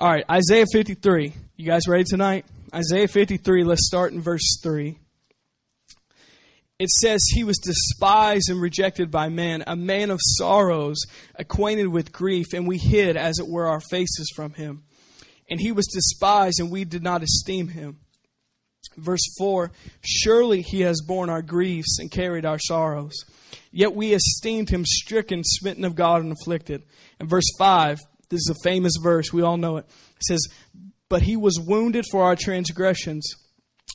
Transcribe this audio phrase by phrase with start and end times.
[0.00, 1.34] All right, Isaiah 53.
[1.56, 2.46] You guys ready tonight?
[2.74, 4.98] Isaiah 53, let's start in verse 3.
[6.78, 11.02] It says, He was despised and rejected by men, a man of sorrows,
[11.34, 14.84] acquainted with grief, and we hid, as it were, our faces from him.
[15.50, 17.98] And he was despised, and we did not esteem him.
[18.96, 19.70] Verse 4
[20.00, 23.26] Surely he has borne our griefs and carried our sorrows.
[23.70, 26.84] Yet we esteemed him stricken, smitten of God, and afflicted.
[27.18, 27.98] And verse 5,
[28.30, 29.86] this is a famous verse, we all know it.
[30.16, 30.40] It says,
[31.08, 33.34] But he was wounded for our transgressions,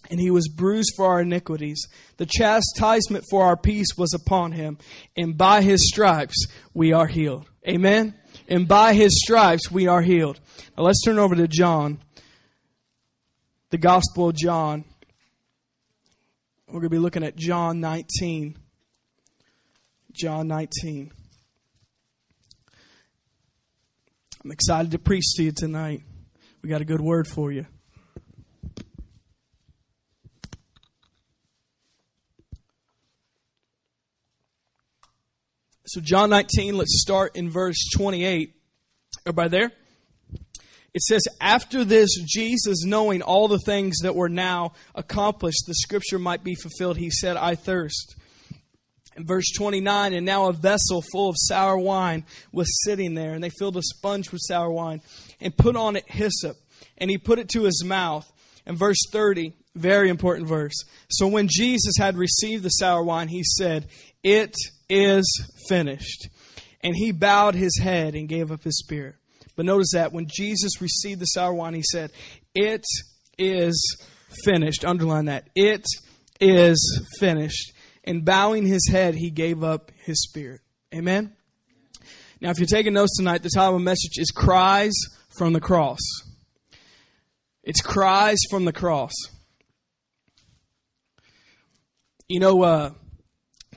[0.10, 1.88] and he was bruised for our iniquities.
[2.18, 4.78] The chastisement for our peace was upon him,
[5.16, 7.50] and by his stripes we are healed.
[7.68, 8.14] Amen?
[8.48, 10.40] And by his stripes we are healed.
[10.78, 12.00] Now let's turn over to John,
[13.70, 14.84] the Gospel of John.
[16.68, 18.58] We're going to be looking at John 19.
[20.12, 21.12] John 19.
[24.46, 26.04] I'm excited to preach to you tonight.
[26.62, 27.66] We got a good word for you.
[35.88, 38.54] So, John 19, let's start in verse 28.
[39.26, 39.72] Everybody there?
[40.94, 46.20] It says, After this, Jesus, knowing all the things that were now accomplished, the scripture
[46.20, 48.16] might be fulfilled, he said, I thirst.
[49.18, 53.50] Verse 29, and now a vessel full of sour wine was sitting there, and they
[53.50, 55.02] filled a sponge with sour wine
[55.40, 56.58] and put on it hyssop,
[56.98, 58.30] and he put it to his mouth.
[58.66, 60.74] And verse 30, very important verse.
[61.10, 63.88] So when Jesus had received the sour wine, he said,
[64.24, 64.56] It
[64.90, 65.26] is
[65.70, 66.30] finished.
[66.82, 69.16] And he bowed his head and gave up his spirit.
[69.56, 72.12] But notice that when Jesus received the sour wine, he said,
[72.54, 72.86] It
[73.38, 73.98] is
[74.44, 74.84] finished.
[74.84, 75.48] Underline that.
[75.56, 75.86] It
[76.40, 77.72] is finished
[78.06, 80.62] and bowing his head, he gave up his spirit.
[80.94, 81.34] Amen?
[82.40, 84.94] Now, if you're taking notes tonight, the title of the message is Cries
[85.38, 86.00] from the Cross.
[87.64, 89.14] It's Cries from the Cross.
[92.30, 92.92] You know, uh,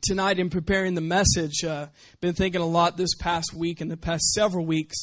[0.03, 1.87] tonight in preparing the message, uh,
[2.21, 4.97] been thinking a lot this past week and the past several weeks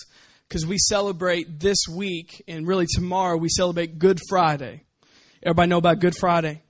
[0.48, 4.84] because we celebrate this week and really tomorrow we celebrate Good Friday.
[5.44, 6.62] Everybody know about Good Friday?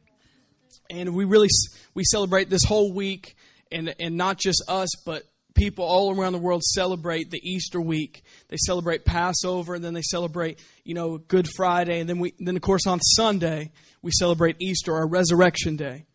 [0.90, 1.50] And we really
[1.94, 3.36] we celebrate this whole week,
[3.72, 5.24] and and not just us, but
[5.56, 8.24] people all around the world celebrate the Easter week.
[8.50, 12.56] They celebrate Passover, and then they celebrate you know Good Friday, and then we then
[12.56, 16.06] of course on Sunday we celebrate Easter our Resurrection Day.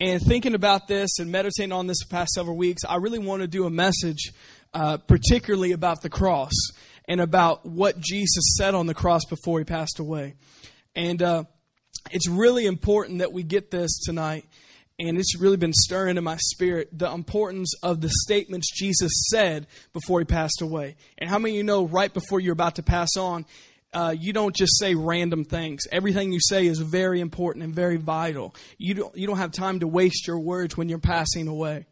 [0.00, 3.42] And thinking about this and meditating on this the past several weeks, I really want
[3.42, 4.32] to do a message,
[4.72, 6.52] uh, particularly about the cross
[7.06, 10.34] and about what Jesus said on the cross before he passed away.
[10.94, 11.44] And uh,
[12.10, 14.44] it's really important that we get this tonight.
[15.00, 19.68] And it's really been stirring in my spirit the importance of the statements Jesus said
[19.92, 20.96] before he passed away.
[21.18, 23.46] And how many of you know right before you're about to pass on,
[23.92, 25.82] uh, you don't just say random things.
[25.92, 28.54] Everything you say is very important and very vital.
[28.76, 31.86] You don't, you don't have time to waste your words when you're passing away.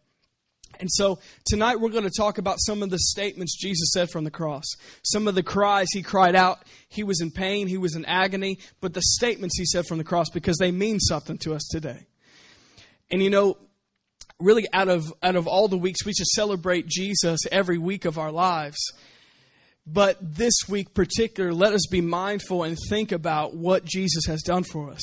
[0.80, 4.24] And so tonight we're going to talk about some of the statements Jesus said from
[4.24, 4.64] the cross.
[5.02, 6.64] Some of the cries he cried out.
[6.88, 10.04] He was in pain, he was in agony, but the statements he said from the
[10.04, 12.06] cross because they mean something to us today.
[13.10, 13.58] And you know,
[14.38, 18.18] really out of out of all the weeks we should celebrate Jesus every week of
[18.18, 18.78] our lives.
[19.86, 24.64] But this week particular, let us be mindful and think about what Jesus has done
[24.64, 25.02] for us.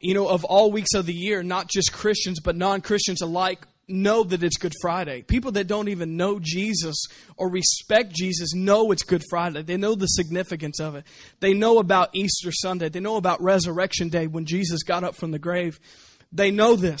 [0.00, 3.66] You know, of all weeks of the year, not just Christians, but non Christians alike
[3.90, 5.22] know that it's Good Friday.
[5.22, 7.04] People that don't even know Jesus
[7.36, 9.62] or respect Jesus know it's Good Friday.
[9.62, 11.04] They know the significance of it.
[11.40, 12.88] They know about Easter Sunday.
[12.88, 15.78] They know about Resurrection Day when Jesus got up from the grave.
[16.32, 17.00] They know this.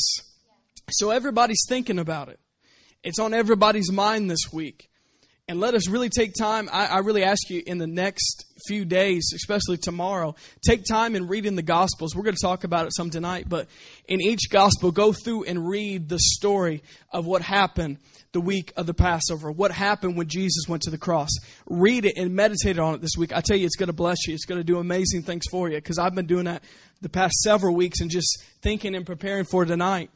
[0.90, 2.40] So everybody's thinking about it.
[3.02, 4.89] It's on everybody's mind this week.
[5.50, 6.68] And let us really take time.
[6.72, 11.26] I, I really ask you in the next few days, especially tomorrow, take time in
[11.26, 12.14] reading the Gospels.
[12.14, 13.66] We're going to talk about it some tonight, but
[14.06, 17.98] in each Gospel, go through and read the story of what happened
[18.30, 21.30] the week of the Passover, what happened when Jesus went to the cross.
[21.66, 23.36] Read it and meditate on it this week.
[23.36, 24.34] I tell you, it's going to bless you.
[24.34, 26.62] It's going to do amazing things for you because I've been doing that
[27.00, 30.10] the past several weeks and just thinking and preparing for tonight.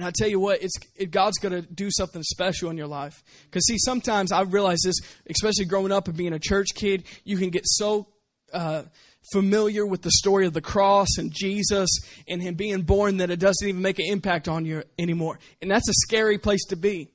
[0.00, 2.86] And I tell you what, it's it, God's going to do something special in your
[2.86, 3.22] life.
[3.44, 4.98] Because see, sometimes I realize this,
[5.28, 8.06] especially growing up and being a church kid, you can get so
[8.50, 8.84] uh,
[9.30, 11.90] familiar with the story of the cross and Jesus
[12.26, 15.38] and Him being born that it doesn't even make an impact on you anymore.
[15.60, 17.10] And that's a scary place to be.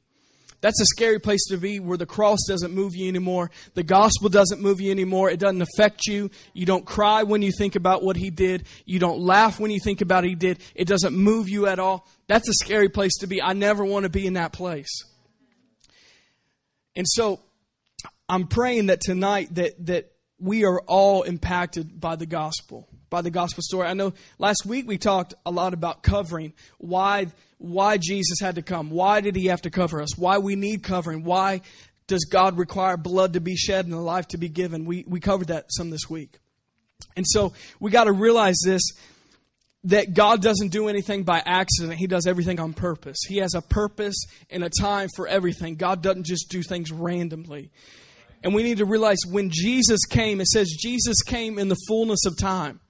[0.66, 3.52] That's a scary place to be where the cross doesn't move you anymore.
[3.76, 5.30] The gospel doesn't move you anymore.
[5.30, 6.32] It doesn't affect you.
[6.54, 8.66] You don't cry when you think about what he did.
[8.84, 10.58] You don't laugh when you think about what he did.
[10.74, 12.08] It doesn't move you at all.
[12.26, 13.44] That's a scary place to be.
[13.44, 15.04] I never want to be in that place.
[16.96, 17.42] And so
[18.28, 23.32] I'm praying that tonight that, that we are all impacted by the gospel, by the
[23.32, 23.88] gospel story.
[23.88, 27.28] I know last week we talked a lot about covering why
[27.60, 28.90] why Jesus had to come.
[28.90, 30.18] Why did he have to cover us?
[30.18, 31.24] Why we need covering?
[31.24, 31.62] Why
[32.08, 34.84] does God require blood to be shed and a life to be given?
[34.84, 36.40] We we covered that some this week.
[37.16, 38.82] And so we got to realize this
[39.86, 41.94] that God doesn't do anything by accident.
[41.94, 43.20] He does everything on purpose.
[43.26, 45.76] He has a purpose and a time for everything.
[45.76, 47.72] God doesn't just do things randomly.
[48.44, 52.26] And we need to realize when Jesus came, it says Jesus came in the fullness
[52.26, 52.82] of time.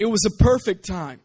[0.00, 1.20] It was a perfect time.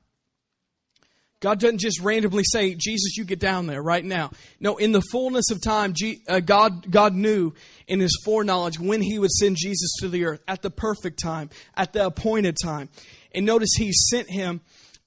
[1.40, 4.32] God doesn't just randomly say, Jesus, you get down there right now.
[4.60, 5.94] No, in the fullness of time,
[6.28, 7.54] uh, God, God knew
[7.88, 11.50] in his foreknowledge when he would send Jesus to the earth at the perfect time,
[11.76, 12.90] at the appointed time.
[13.34, 14.60] And notice he sent him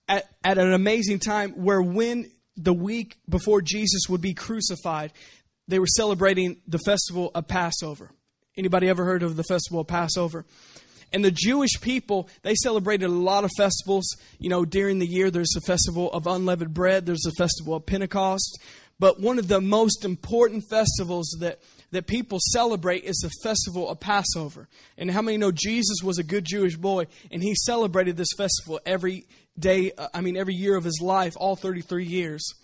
[0.09, 5.13] at, at an amazing time where when the week before Jesus would be crucified,
[5.67, 8.13] they were celebrating the festival of Passover.
[8.57, 10.47] Anybody ever heard of the festival of Passover?
[11.13, 14.17] And the Jewish people, they celebrated a lot of festivals.
[14.39, 17.87] You know, during the year, there's a festival of unleavened bread, there's a festival of
[17.87, 18.59] Pentecost.
[18.99, 21.61] But one of the most important festivals that,
[21.93, 24.69] that people celebrate is the festival of Passover.
[24.97, 28.81] And how many know Jesus was a good Jewish boy and he celebrated this festival
[28.85, 29.27] every
[29.59, 32.55] day, uh, I mean, every year of his life, all 33 years?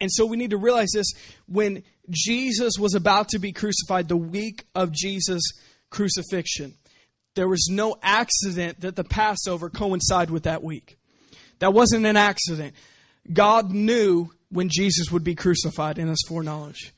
[0.00, 1.12] And so we need to realize this
[1.46, 5.42] when Jesus was about to be crucified, the week of Jesus'
[5.90, 6.74] crucifixion.
[7.34, 10.96] There was no accident that the Passover coincided with that week.
[11.60, 12.74] That wasn't an accident.
[13.32, 16.92] God knew when Jesus would be crucified in his foreknowledge.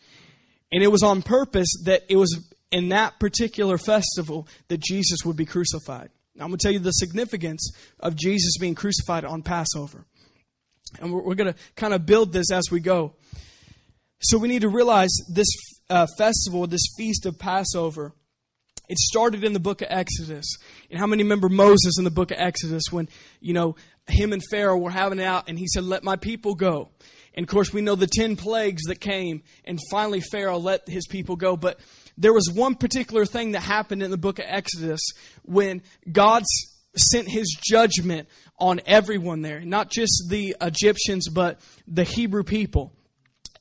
[0.73, 2.37] And it was on purpose that it was
[2.73, 6.11] in that particular festival that Jesus would be crucified.
[6.35, 7.71] Now, I'm going to tell you the significance
[8.01, 10.05] of Jesus being crucified on Passover.
[11.01, 13.15] And we're, we're going to kind of build this as we go.
[14.21, 15.47] So we need to realize this
[15.89, 18.13] uh, festival, this feast of Passover,
[18.89, 20.57] it started in the book of Exodus.
[20.91, 23.09] And how many remember Moses in the book of Exodus when,
[23.41, 23.77] you know,
[24.07, 26.91] him and Pharaoh were having it out and he said, Let my people go.
[27.35, 31.07] And of course, we know the 10 plagues that came, and finally Pharaoh let his
[31.07, 31.57] people go.
[31.57, 31.81] But
[32.17, 35.01] there was one particular thing that happened in the book of Exodus
[35.43, 36.45] when God
[36.97, 38.29] sent his judgment
[38.59, 42.93] on everyone there, not just the Egyptians, but the Hebrew people.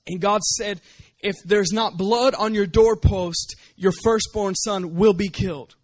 [0.05, 0.81] And God said,
[1.23, 5.75] if there's not blood on your doorpost, your firstborn son will be killed.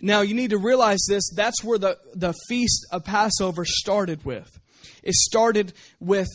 [0.00, 1.30] Now, you need to realize this.
[1.34, 4.58] That's where the, the feast of Passover started with.
[5.02, 6.28] It started with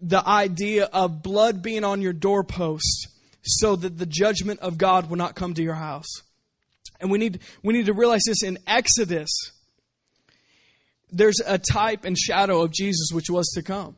[0.00, 3.08] the idea of blood being on your doorpost
[3.42, 6.22] so that the judgment of God will not come to your house.
[7.00, 9.30] And we need, we need to realize this in Exodus.
[11.10, 13.96] There's a type and shadow of Jesus which was to come.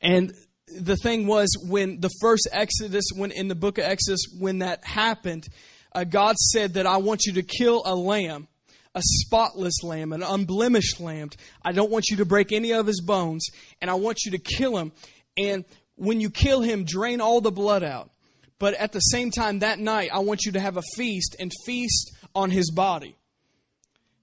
[0.00, 0.32] And
[0.80, 4.84] the thing was, when the first Exodus, when in the book of Exodus, when that
[4.84, 5.46] happened,
[5.94, 8.48] uh, God said that I want you to kill a lamb,
[8.94, 11.30] a spotless lamb, an unblemished lamb.
[11.62, 13.46] I don't want you to break any of his bones,
[13.80, 14.92] and I want you to kill him.
[15.36, 15.64] And
[15.96, 18.10] when you kill him, drain all the blood out.
[18.58, 21.50] But at the same time, that night, I want you to have a feast and
[21.66, 23.16] feast on his body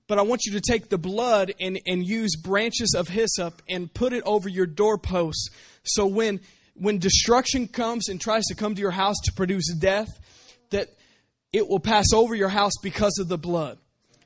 [0.09, 3.93] but I want you to take the blood and, and use branches of hyssop and
[3.93, 5.49] put it over your doorposts.
[5.83, 6.39] So when
[6.75, 10.07] when destruction comes and tries to come to your house to produce death,
[10.69, 10.87] that
[11.51, 13.77] it will pass over your house because of the blood.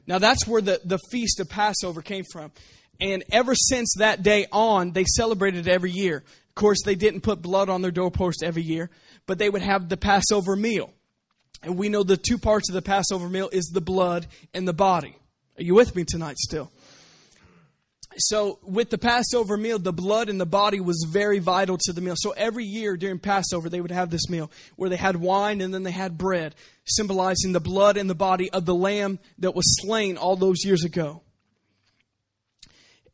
[0.06, 2.52] Now that's where the, the feast of Passover came from.
[3.00, 6.18] And ever since that day on, they celebrated every year.
[6.18, 8.92] Of course, they didn't put blood on their doorpost every year,
[9.26, 10.94] but they would have the Passover meal.
[11.64, 14.74] And we know the two parts of the Passover meal is the blood and the
[14.74, 15.16] body.
[15.58, 16.72] Are you with me tonight still?
[18.18, 22.02] So, with the Passover meal, the blood in the body was very vital to the
[22.02, 22.16] meal.
[22.18, 25.74] So, every year during Passover, they would have this meal where they had wine and
[25.74, 26.56] then they had bread,
[26.86, 30.84] symbolizing the blood and the body of the lamb that was slain all those years
[30.84, 31.22] ago.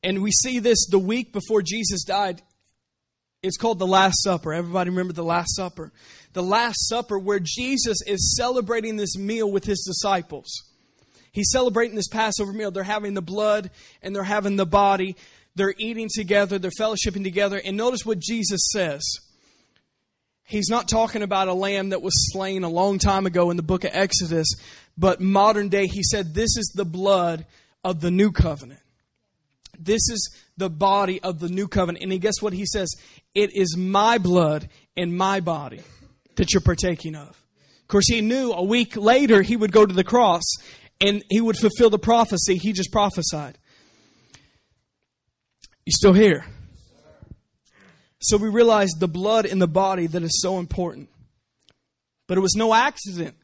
[0.03, 2.41] And we see this the week before Jesus died.
[3.41, 4.53] It's called the Last Supper.
[4.53, 5.91] Everybody remember the Last Supper?
[6.33, 10.68] The Last Supper, where Jesus is celebrating this meal with his disciples.
[11.31, 12.71] He's celebrating this Passover meal.
[12.71, 13.71] They're having the blood
[14.01, 15.15] and they're having the body.
[15.55, 17.61] They're eating together, they're fellowshipping together.
[17.63, 19.03] And notice what Jesus says.
[20.43, 23.63] He's not talking about a lamb that was slain a long time ago in the
[23.63, 24.47] book of Exodus,
[24.97, 27.45] but modern day, he said, This is the blood
[27.83, 28.79] of the new covenant.
[29.77, 32.03] This is the body of the new covenant.
[32.03, 32.89] And guess what he says?
[33.35, 35.81] It is my blood and my body
[36.35, 37.29] that you're partaking of.
[37.29, 40.43] Of course, he knew a week later he would go to the cross
[41.01, 43.57] and he would fulfill the prophecy he just prophesied.
[45.85, 46.45] You still here?
[48.21, 51.09] So we realize the blood in the body that is so important.
[52.27, 53.35] But it was no accident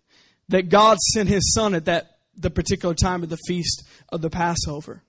[0.50, 4.29] that God sent his son at that the particular time of the feast of the
[4.29, 5.01] Passover.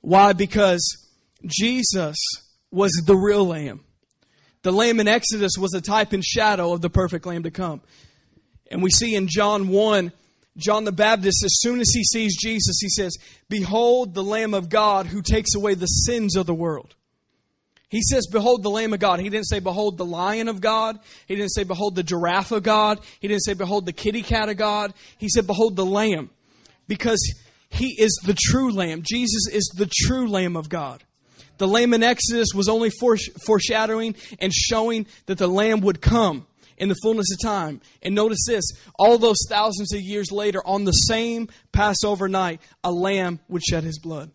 [0.00, 0.32] Why?
[0.32, 1.08] Because
[1.46, 2.16] Jesus
[2.70, 3.80] was the real lamb.
[4.62, 7.80] The lamb in Exodus was a type and shadow of the perfect lamb to come.
[8.70, 10.12] And we see in John 1,
[10.56, 13.16] John the Baptist, as soon as he sees Jesus, he says,
[13.48, 16.94] Behold the Lamb of God who takes away the sins of the world.
[17.88, 19.20] He says, Behold the Lamb of God.
[19.20, 20.98] He didn't say, Behold the Lion of God.
[21.26, 23.00] He didn't say, Behold the giraffe of God.
[23.20, 24.94] He didn't say, Behold the kitty cat of God.
[25.18, 26.30] He said, Behold the Lamb.
[26.88, 27.20] Because
[27.68, 29.02] he is the true Lamb.
[29.02, 31.02] Jesus is the true Lamb of God.
[31.58, 32.90] The Lamb in Exodus was only
[33.46, 36.46] foreshadowing and showing that the Lamb would come
[36.82, 37.80] in the fullness of time.
[38.02, 38.64] And notice this
[38.98, 43.84] all those thousands of years later, on the same Passover night, a lamb would shed
[43.84, 44.32] his blood.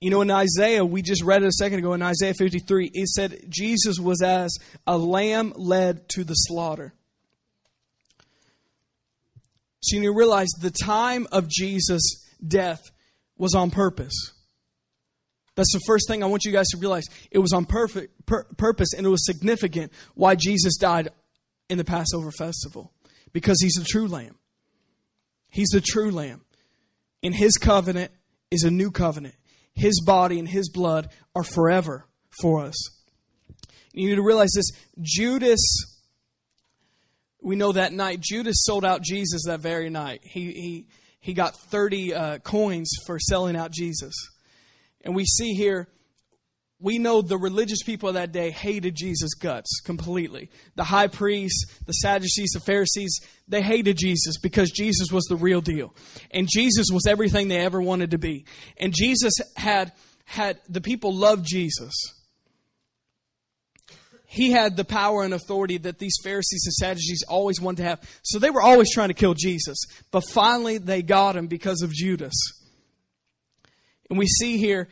[0.00, 3.06] You know, in Isaiah, we just read it a second ago in Isaiah 53, it
[3.06, 6.92] said Jesus was as a lamb led to the slaughter.
[9.80, 12.90] So you realize the time of Jesus' death
[13.38, 14.33] was on purpose.
[15.56, 17.04] That's the first thing I want you guys to realize.
[17.30, 21.10] It was on perfect, pur- purpose and it was significant why Jesus died
[21.68, 22.92] in the Passover festival.
[23.32, 24.36] Because he's the true lamb.
[25.48, 26.42] He's the true lamb.
[27.22, 28.10] In his covenant
[28.50, 29.34] is a new covenant.
[29.74, 32.06] His body and His blood are forever
[32.40, 32.76] for us.
[33.92, 34.70] You need to realize this
[35.00, 35.60] Judas,
[37.42, 40.20] we know that night, Judas sold out Jesus that very night.
[40.22, 40.86] He, he,
[41.20, 44.14] he got 30 uh, coins for selling out Jesus.
[45.04, 45.88] And we see here
[46.84, 50.50] we know the religious people of that day hated Jesus' guts completely.
[50.74, 55.62] The high priests, the Sadducees, the Pharisees, they hated Jesus because Jesus was the real
[55.62, 55.94] deal.
[56.30, 58.44] And Jesus was everything they ever wanted to be.
[58.76, 59.92] And Jesus had,
[60.26, 61.94] had the people loved Jesus.
[64.26, 68.20] He had the power and authority that these Pharisees and Sadducees always wanted to have.
[68.24, 69.78] So they were always trying to kill Jesus.
[70.10, 72.34] But finally they got him because of Judas.
[74.10, 74.88] And we see here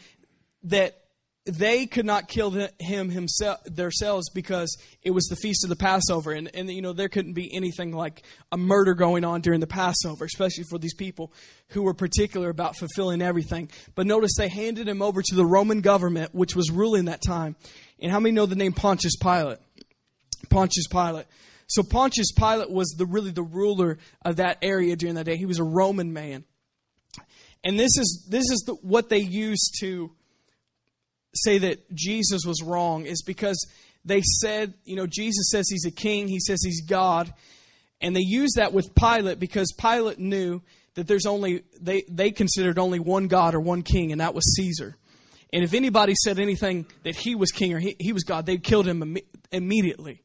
[0.65, 1.03] that
[1.45, 6.31] they could not kill him himself themselves because it was the feast of the passover.
[6.31, 9.67] And, and you know there couldn't be anything like a murder going on during the
[9.67, 11.33] passover especially for these people
[11.69, 13.71] who were particular about fulfilling everything.
[13.95, 17.57] But notice they handed him over to the roman government which was ruling that time.
[17.99, 19.59] And how many know the name pontius pilate?
[20.49, 21.27] Pontius pilate.
[21.67, 25.37] So pontius pilate was the really the ruler of that area during that day.
[25.37, 26.45] He was a roman man
[27.65, 30.11] and this is this is the, what they used to
[31.35, 33.67] say that Jesus was wrong is because
[34.05, 37.33] they said, you know, Jesus says he's a king, he says he's God,
[38.01, 40.61] and they use that with Pilate because Pilate knew
[40.95, 44.45] that there's only they they considered only one God or one king, and that was
[44.57, 44.97] Caesar.
[45.53, 48.57] And if anybody said anything that he was king or he, he was God, they
[48.57, 49.19] killed him Im-
[49.51, 50.23] immediately.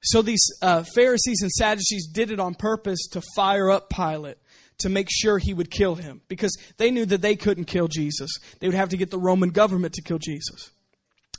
[0.00, 4.38] So these uh, Pharisees and Sadducees did it on purpose to fire up Pilate
[4.78, 8.30] to make sure he would kill him because they knew that they couldn't kill Jesus.
[8.60, 10.70] They would have to get the Roman government to kill Jesus.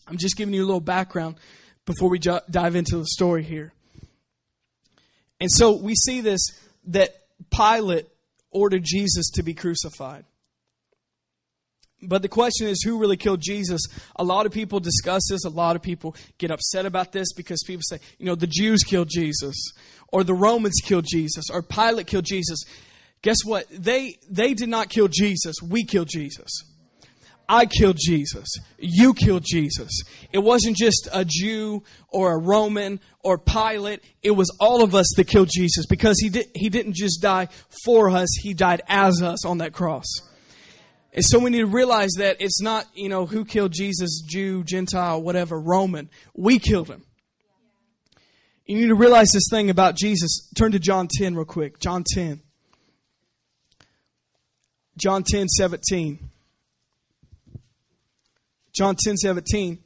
[0.08, 1.36] I'm just giving you a little background
[1.86, 3.74] before we dive into the story here.
[5.40, 6.42] And so we see this
[6.88, 7.16] that
[7.52, 8.08] Pilate
[8.52, 10.26] ordered Jesus to be crucified.
[12.02, 13.82] But the question is, who really killed Jesus?
[14.16, 15.46] A lot of people discuss this.
[15.46, 18.84] A lot of people get upset about this because people say, you know, the Jews
[18.84, 19.56] killed Jesus,
[20.10, 22.64] or the Romans killed Jesus, or Pilate killed Jesus.
[23.26, 23.66] Guess what?
[23.72, 25.56] They, they did not kill Jesus.
[25.68, 26.64] We killed Jesus.
[27.50, 28.48] I killed Jesus.
[28.78, 30.04] You killed Jesus.
[30.32, 34.04] It wasn't just a Jew or a Roman or Pilate.
[34.22, 37.48] It was all of us that killed Jesus because he, he didn't just die
[37.84, 40.06] for us, he died as us on that cross.
[41.12, 44.64] And so we need to realize that it's not, you know, who killed Jesus, Jew,
[44.64, 46.12] Gentile, whatever, Roman.
[46.36, 47.06] We killed him.
[48.68, 50.48] You need to realize this thing about Jesus.
[50.56, 51.80] Turn to John 10 real quick.
[51.80, 52.42] John 10.
[54.98, 56.30] John 10 17.
[58.74, 59.80] John 10 17.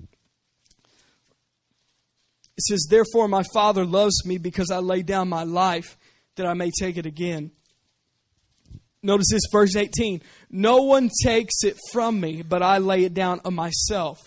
[2.57, 5.97] It says, Therefore my Father loves me because I lay down my life
[6.35, 7.51] that I may take it again.
[9.01, 10.21] Notice this, verse 18.
[10.49, 14.17] No one takes it from me, but I lay it down of myself.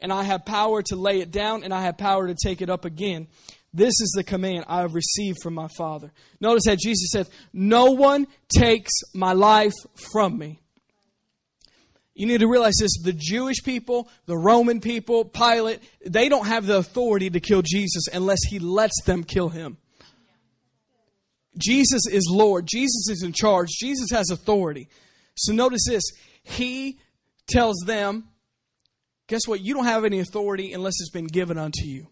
[0.00, 2.70] And I have power to lay it down, and I have power to take it
[2.70, 3.26] up again.
[3.74, 6.12] This is the command I have received from my Father.
[6.40, 9.74] Notice that Jesus said, No one takes my life
[10.12, 10.60] from me.
[12.14, 16.66] You need to realize this the Jewish people, the Roman people, Pilate, they don't have
[16.66, 19.76] the authority to kill Jesus unless he lets them kill him.
[21.58, 22.66] Jesus is Lord.
[22.68, 23.70] Jesus is in charge.
[23.70, 24.88] Jesus has authority.
[25.34, 26.04] So notice this.
[26.44, 27.00] He
[27.48, 28.28] tells them,
[29.26, 29.60] guess what?
[29.60, 32.06] You don't have any authority unless it's been given unto you.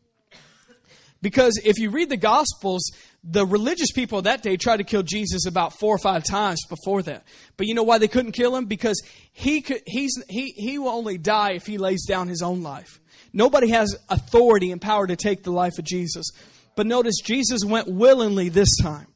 [1.22, 2.90] Because if you read the Gospels,
[3.24, 6.60] the religious people of that day tried to kill Jesus about four or five times
[6.68, 7.24] before that.
[7.56, 8.66] But you know why they couldn't kill him?
[8.66, 9.00] Because
[9.32, 13.00] he could, he's, he, he will only die if he lays down his own life.
[13.32, 16.26] Nobody has authority and power to take the life of Jesus.
[16.74, 19.06] But notice Jesus went willingly this time.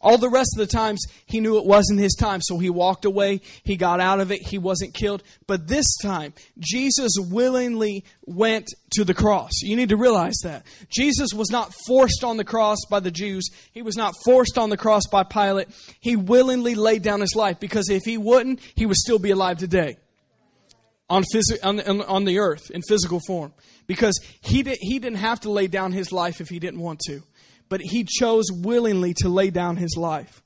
[0.00, 3.04] All the rest of the times, he knew it wasn't his time, so he walked
[3.04, 3.40] away.
[3.64, 4.42] He got out of it.
[4.42, 5.24] He wasn't killed.
[5.46, 9.50] But this time, Jesus willingly went to the cross.
[9.60, 10.64] You need to realize that.
[10.88, 13.48] Jesus was not forced on the cross by the Jews.
[13.72, 15.68] He was not forced on the cross by Pilate.
[16.00, 19.58] He willingly laid down his life because if he wouldn't, he would still be alive
[19.58, 19.96] today
[21.10, 23.52] on, phys- on, on the earth in physical form.
[23.88, 27.22] Because he, he didn't have to lay down his life if he didn't want to
[27.68, 30.42] but he chose willingly to lay down his life.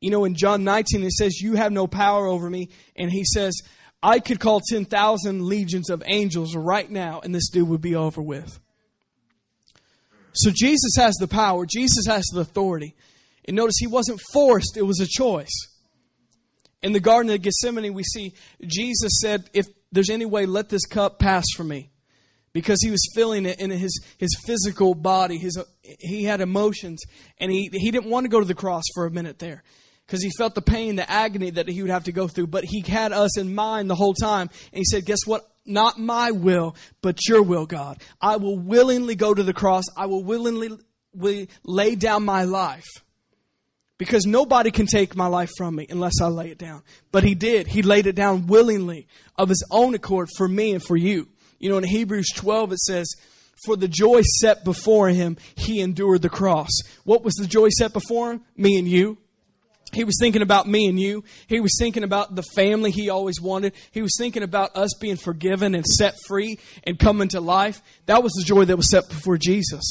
[0.00, 2.68] You know, in John 19, it says, You have no power over me.
[2.94, 3.54] And he says,
[4.02, 8.20] I could call 10,000 legions of angels right now, and this dude would be over
[8.20, 8.60] with.
[10.32, 12.94] So Jesus has the power, Jesus has the authority.
[13.46, 15.54] And notice he wasn't forced, it was a choice.
[16.82, 18.34] In the Garden of Gethsemane, we see
[18.66, 21.90] Jesus said, If there's any way, let this cup pass from me
[22.56, 25.36] because he was feeling it in his, his physical body.
[25.36, 27.02] His, he had emotions,
[27.36, 29.62] and he, he didn't want to go to the cross for a minute there
[30.06, 32.46] because he felt the pain, the agony that he would have to go through.
[32.46, 34.48] But he had us in mind the whole time.
[34.72, 35.46] And he said, Guess what?
[35.66, 37.98] Not my will, but your will, God.
[38.22, 39.84] I will willingly go to the cross.
[39.94, 40.78] I will willingly
[41.62, 42.86] lay down my life.
[43.98, 46.84] Because nobody can take my life from me unless I lay it down.
[47.12, 47.66] But he did.
[47.66, 51.28] He laid it down willingly of his own accord for me and for you.
[51.58, 53.14] You know, in Hebrews 12, it says,
[53.64, 56.70] For the joy set before him, he endured the cross.
[57.04, 58.42] What was the joy set before him?
[58.56, 59.18] Me and you.
[59.92, 61.24] He was thinking about me and you.
[61.46, 63.72] He was thinking about the family he always wanted.
[63.92, 67.80] He was thinking about us being forgiven and set free and coming to life.
[68.06, 69.84] That was the joy that was set before Jesus.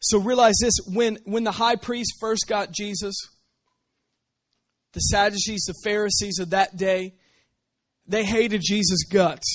[0.00, 3.14] So realize this when, when the high priest first got Jesus,
[4.92, 7.14] the Sadducees, the Pharisees of that day,
[8.12, 9.46] they hated Jesus' guts.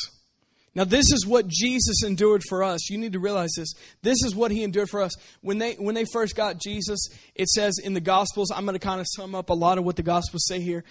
[0.73, 2.89] Now, this is what Jesus endured for us.
[2.89, 3.73] You need to realize this.
[4.01, 5.13] This is what he endured for us.
[5.41, 6.99] When they, when they first got Jesus,
[7.35, 9.85] it says in the Gospels, I'm going to kind of sum up a lot of
[9.85, 10.83] what the Gospels say here,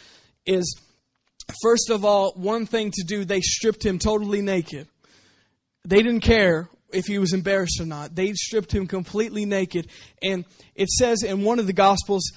[0.44, 0.76] is
[1.62, 4.86] first of all, one thing to do, they stripped him totally naked.
[5.84, 8.14] They didn't care if he was embarrassed or not.
[8.14, 9.88] They stripped him completely naked.
[10.22, 10.44] And
[10.76, 12.30] it says in one of the Gospels,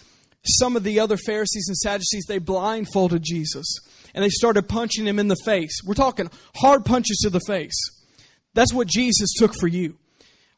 [0.43, 3.79] some of the other Pharisees and Sadducees, they blindfolded Jesus
[4.19, 5.79] and they started punching him in the face.
[5.85, 7.73] We're talking hard punches to the face.
[8.53, 9.97] That's what Jesus took for you.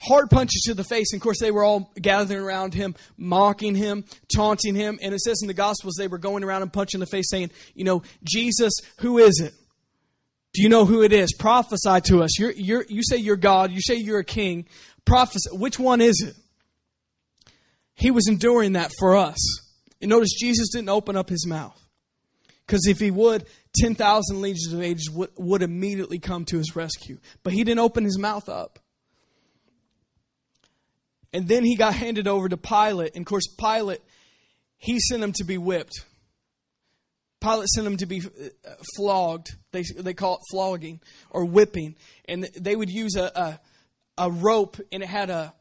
[0.02, 1.13] Hard punches to the face.
[1.13, 4.97] And of course, they were all gathering around him, mocking him, taunting him.
[5.04, 7.52] And it says in the Gospels, they were going around and punching the face, saying,
[7.76, 9.54] You know, Jesus, who is it?
[10.56, 11.32] Do you know who it is?
[11.38, 12.39] Prophesy to us.
[12.39, 13.71] You're, you're, you say you're God.
[13.71, 14.65] You say you're a king.
[15.06, 15.52] Prophesy.
[15.52, 16.36] Which one is it?
[17.93, 19.38] He was enduring that for us.
[20.02, 21.80] And notice Jesus didn't open up his mouth.
[22.71, 23.45] Because if he would,
[23.81, 27.17] 10,000 legions of angels would, would immediately come to his rescue.
[27.43, 28.79] But he didn't open his mouth up.
[31.34, 33.13] And then he got handed over to Pilate.
[33.13, 33.99] And of course, Pilate,
[34.77, 36.05] he sent him to be whipped.
[37.41, 39.49] Pilate sent him to be uh, flogged.
[39.73, 41.97] They, they call it flogging or whipping.
[42.23, 43.60] And they would use a, a,
[44.17, 45.53] a rope, and it had a,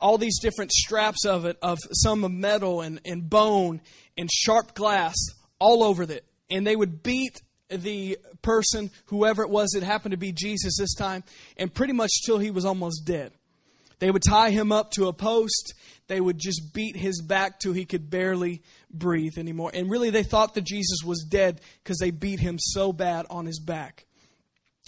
[0.00, 3.80] all these different straps of it, of some metal and, and bone
[4.18, 5.14] and sharp glass
[5.60, 10.18] all over it and they would beat the person, whoever it was, it happened to
[10.18, 11.24] be Jesus this time,
[11.56, 13.32] and pretty much till he was almost dead.
[13.98, 15.74] They would tie him up to a post.
[16.08, 19.70] They would just beat his back till he could barely breathe anymore.
[19.72, 23.46] And really, they thought that Jesus was dead because they beat him so bad on
[23.46, 24.06] his back.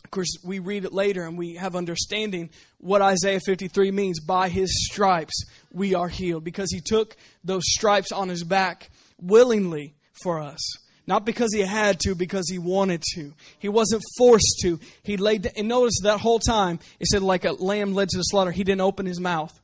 [0.04, 4.20] Of course, we read it later and we have understanding what Isaiah 53 means.
[4.20, 6.42] By his stripes we are healed.
[6.42, 10.60] Because he took those stripes on his back willingly for us.
[11.06, 13.32] Not because he had to, because he wanted to.
[13.58, 14.80] He wasn't forced to.
[15.02, 18.22] He laid, and notice that whole time, it said like a lamb led to the
[18.22, 19.60] slaughter, he didn't open his mouth.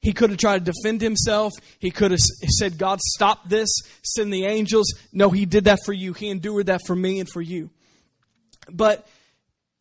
[0.00, 1.52] He could have tried to defend himself.
[1.78, 3.70] He could have said, God, stop this,
[4.02, 4.92] send the angels.
[5.12, 6.12] No, he did that for you.
[6.12, 7.70] He endured that for me and for you.
[8.70, 9.06] But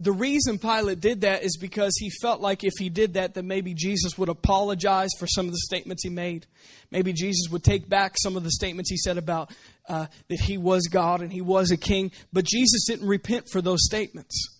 [0.03, 3.43] the reason Pilate did that is because he felt like if he did that, that
[3.43, 6.45] maybe Jesus would apologize for some of the statements he made.
[6.91, 9.51] Maybe Jesus would take back some of the statements he said about
[9.87, 12.11] uh, that he was God and he was a king.
[12.33, 14.59] But Jesus didn't repent for those statements.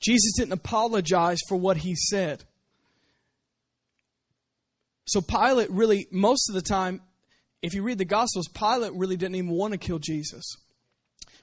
[0.00, 2.44] Jesus didn't apologize for what he said.
[5.04, 7.02] So Pilate really, most of the time,
[7.60, 10.56] if you read the Gospels, Pilate really didn't even want to kill Jesus.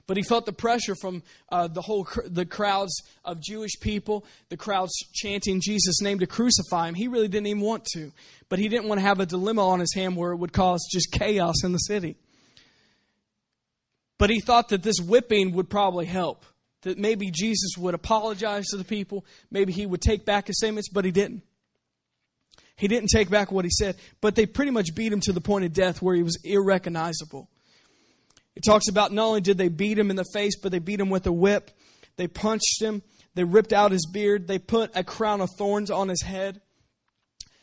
[0.08, 4.24] But he felt the pressure from uh, the whole cr- the crowds of Jewish people,
[4.48, 6.94] the crowds chanting Jesus' name to crucify him.
[6.94, 8.10] He really didn't even want to,
[8.48, 10.88] but he didn't want to have a dilemma on his hand where it would cause
[10.90, 12.16] just chaos in the city.
[14.16, 16.44] But he thought that this whipping would probably help.
[16.82, 20.88] That maybe Jesus would apologize to the people, maybe he would take back his statements,
[20.88, 21.42] but he didn't.
[22.76, 25.40] He didn't take back what he said, but they pretty much beat him to the
[25.42, 27.50] point of death where he was irrecognizable.
[28.58, 30.98] It talks about not only did they beat him in the face, but they beat
[30.98, 31.70] him with a whip.
[32.16, 33.04] They punched him.
[33.36, 34.48] They ripped out his beard.
[34.48, 36.60] They put a crown of thorns on his head.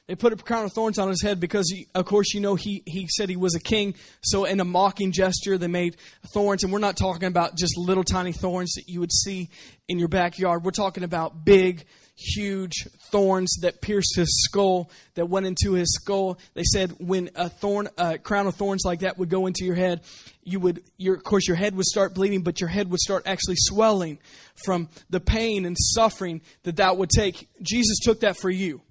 [0.08, 2.56] They put a crown of thorns on his head because, he, of course, you know,
[2.56, 3.96] he, he said he was a king.
[4.24, 6.64] So, in a mocking gesture, they made thorns.
[6.64, 9.50] And we're not talking about just little tiny thorns that you would see
[9.90, 10.64] in your backyard.
[10.64, 11.84] We're talking about big,
[12.16, 16.40] huge thorns that pierced his skull, that went into his skull.
[16.54, 19.76] They said when a thorn, a crown of thorns like that would go into your
[19.76, 20.02] head,
[20.44, 23.24] you would, your, of course, your head would start bleeding, but your head would start
[23.26, 24.20] actually swelling
[24.64, 27.50] from the pain and suffering that that would take.
[27.62, 28.82] Jesus took that for you.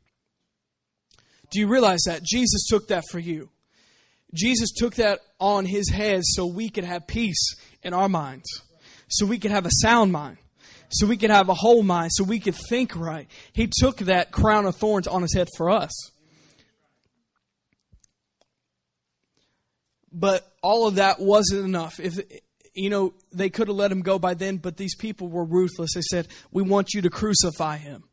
[1.51, 2.23] Do you realize that?
[2.23, 3.49] Jesus took that for you.
[4.35, 8.63] Jesus took that on his head so we could have peace in our minds,
[9.09, 10.39] so we could have a sound mind,
[10.91, 13.29] so we could have a whole mind, so we could think right.
[13.53, 15.93] He took that crown of thorns on his head for us.
[20.13, 21.99] But all of that wasn't enough.
[21.99, 22.19] If
[22.75, 25.95] you know, they could have let him go by then, but these people were ruthless.
[25.95, 28.05] They said, "We want you to crucify him."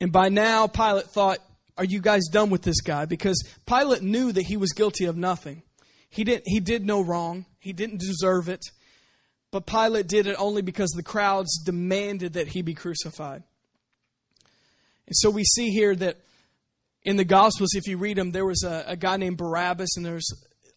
[0.00, 1.38] And by now, Pilate thought,
[1.78, 3.04] are you guys done with this guy?
[3.06, 5.62] Because Pilate knew that he was guilty of nothing.
[6.08, 7.46] He didn't he did no wrong.
[7.58, 8.60] He didn't deserve it.
[9.52, 13.44] But Pilate did it only because the crowds demanded that he be crucified.
[15.06, 16.16] And so we see here that
[17.04, 20.04] in the Gospels, if you read them, there was a, a guy named Barabbas and
[20.04, 20.26] there's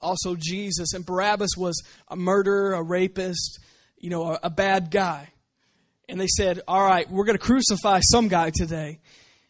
[0.01, 0.93] also Jesus.
[0.93, 3.59] And Barabbas was a murderer, a rapist,
[3.97, 5.29] you know, a, a bad guy.
[6.07, 8.99] And they said, All right, we're going to crucify some guy today.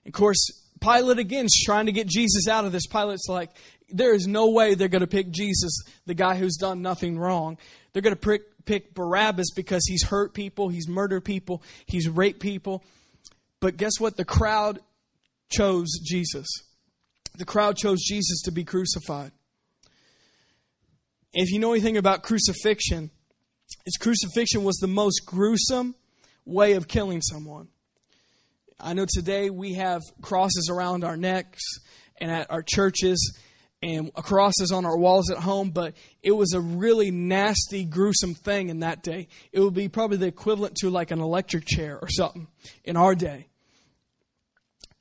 [0.05, 0.37] Of course,
[0.79, 2.85] Pilate again is trying to get Jesus out of this.
[2.85, 3.49] Pilate's like,
[3.89, 7.57] there is no way they're going to pick Jesus, the guy who's done nothing wrong.
[7.93, 12.39] They're going to pick, pick Barabbas because he's hurt people, he's murdered people, he's raped
[12.39, 12.83] people.
[13.59, 14.17] But guess what?
[14.17, 14.79] The crowd
[15.49, 16.47] chose Jesus.
[17.37, 19.31] The crowd chose Jesus to be crucified.
[21.33, 23.11] If you know anything about crucifixion,
[23.85, 25.95] it's crucifixion was the most gruesome
[26.45, 27.67] way of killing someone.
[28.79, 31.63] I know today we have crosses around our necks
[32.17, 33.37] and at our churches
[33.85, 35.93] and crosses on our walls at home, but
[36.23, 39.27] it was a really nasty, gruesome thing in that day.
[39.51, 42.47] It would be probably the equivalent to like an electric chair or something
[42.83, 43.47] in our day.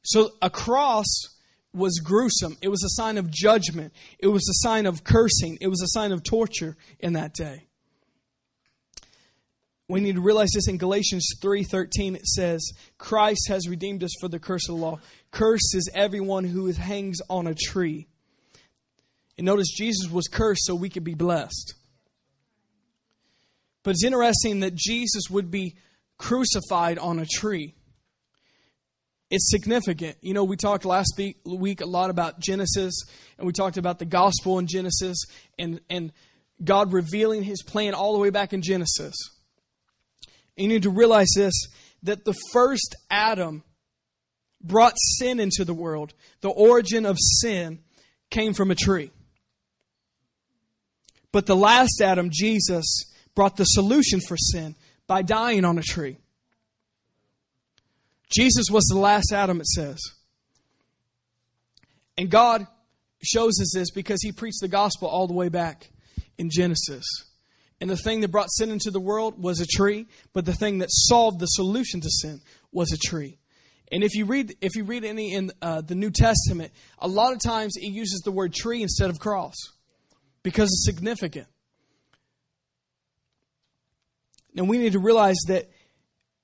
[0.02, 1.06] So a cross
[1.72, 2.58] was gruesome.
[2.60, 3.92] It was a sign of judgment.
[4.18, 5.58] It was a sign of cursing.
[5.60, 7.64] It was a sign of torture in that day
[9.88, 14.28] we need to realize this in Galatians 3:13 it says Christ has redeemed us for
[14.28, 14.98] the curse of the law.
[15.30, 18.06] Cursed is everyone who hangs on a tree.
[19.36, 21.74] And notice Jesus was cursed so we could be blessed.
[23.82, 25.76] But it's interesting that Jesus would be
[26.16, 27.74] crucified on a tree.
[29.30, 30.16] It's significant.
[30.20, 33.02] You know, we talked last week a lot about Genesis,
[33.36, 35.24] and we talked about the gospel in Genesis
[35.58, 36.12] and, and
[36.62, 39.14] God revealing his plan all the way back in Genesis.
[40.56, 41.54] And You need to realize this
[42.04, 43.64] that the first Adam
[44.62, 46.12] brought sin into the world.
[46.42, 47.80] The origin of sin
[48.30, 49.10] came from a tree.
[51.34, 54.76] But the last Adam, Jesus, brought the solution for sin
[55.08, 56.18] by dying on a tree.
[58.30, 59.98] Jesus was the last Adam, it says.
[62.16, 62.68] And God
[63.20, 65.90] shows us this because he preached the gospel all the way back
[66.38, 67.04] in Genesis.
[67.80, 70.78] And the thing that brought sin into the world was a tree, but the thing
[70.78, 73.38] that solved the solution to sin was a tree.
[73.90, 76.70] And if you read if you read any in uh, the New Testament,
[77.00, 79.56] a lot of times it uses the word tree instead of cross
[80.44, 81.48] because it's significant.
[84.56, 85.68] And we need to realize that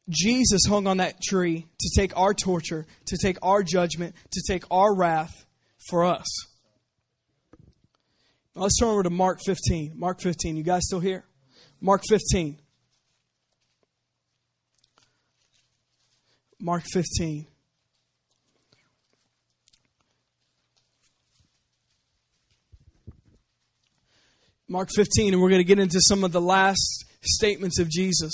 [0.08, 4.64] Jesus hung on that tree to take our torture, to take our judgment, to take
[4.68, 5.46] our wrath
[5.88, 6.26] for us.
[8.56, 9.92] Now let's turn over to Mark 15.
[9.94, 10.56] Mark 15.
[10.56, 11.24] You guys still here?
[11.80, 12.58] Mark 15.
[16.58, 17.46] Mark 15.
[24.70, 28.32] Mark 15, and we're going to get into some of the last statements of Jesus.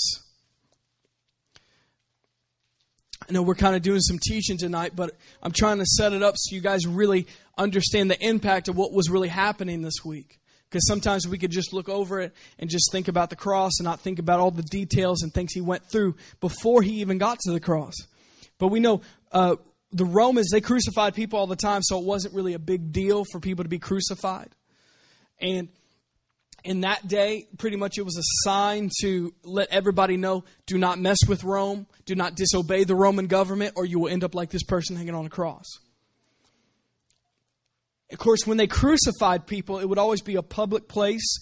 [3.27, 6.21] I know we're kind of doing some teaching tonight, but I'm trying to set it
[6.21, 7.25] up so you guys really
[7.57, 10.39] understand the impact of what was really happening this week.
[10.69, 13.85] Because sometimes we could just look over it and just think about the cross and
[13.85, 17.39] not think about all the details and things he went through before he even got
[17.39, 17.95] to the cross.
[18.59, 19.55] But we know uh,
[19.91, 23.25] the Romans, they crucified people all the time, so it wasn't really a big deal
[23.31, 24.49] for people to be crucified.
[25.41, 25.69] And
[26.63, 30.99] in that day, pretty much it was a sign to let everybody know do not
[30.99, 34.49] mess with Rome, do not disobey the Roman government, or you will end up like
[34.49, 35.65] this person hanging on a cross.
[38.11, 41.39] Of course, when they crucified people, it would always be a public place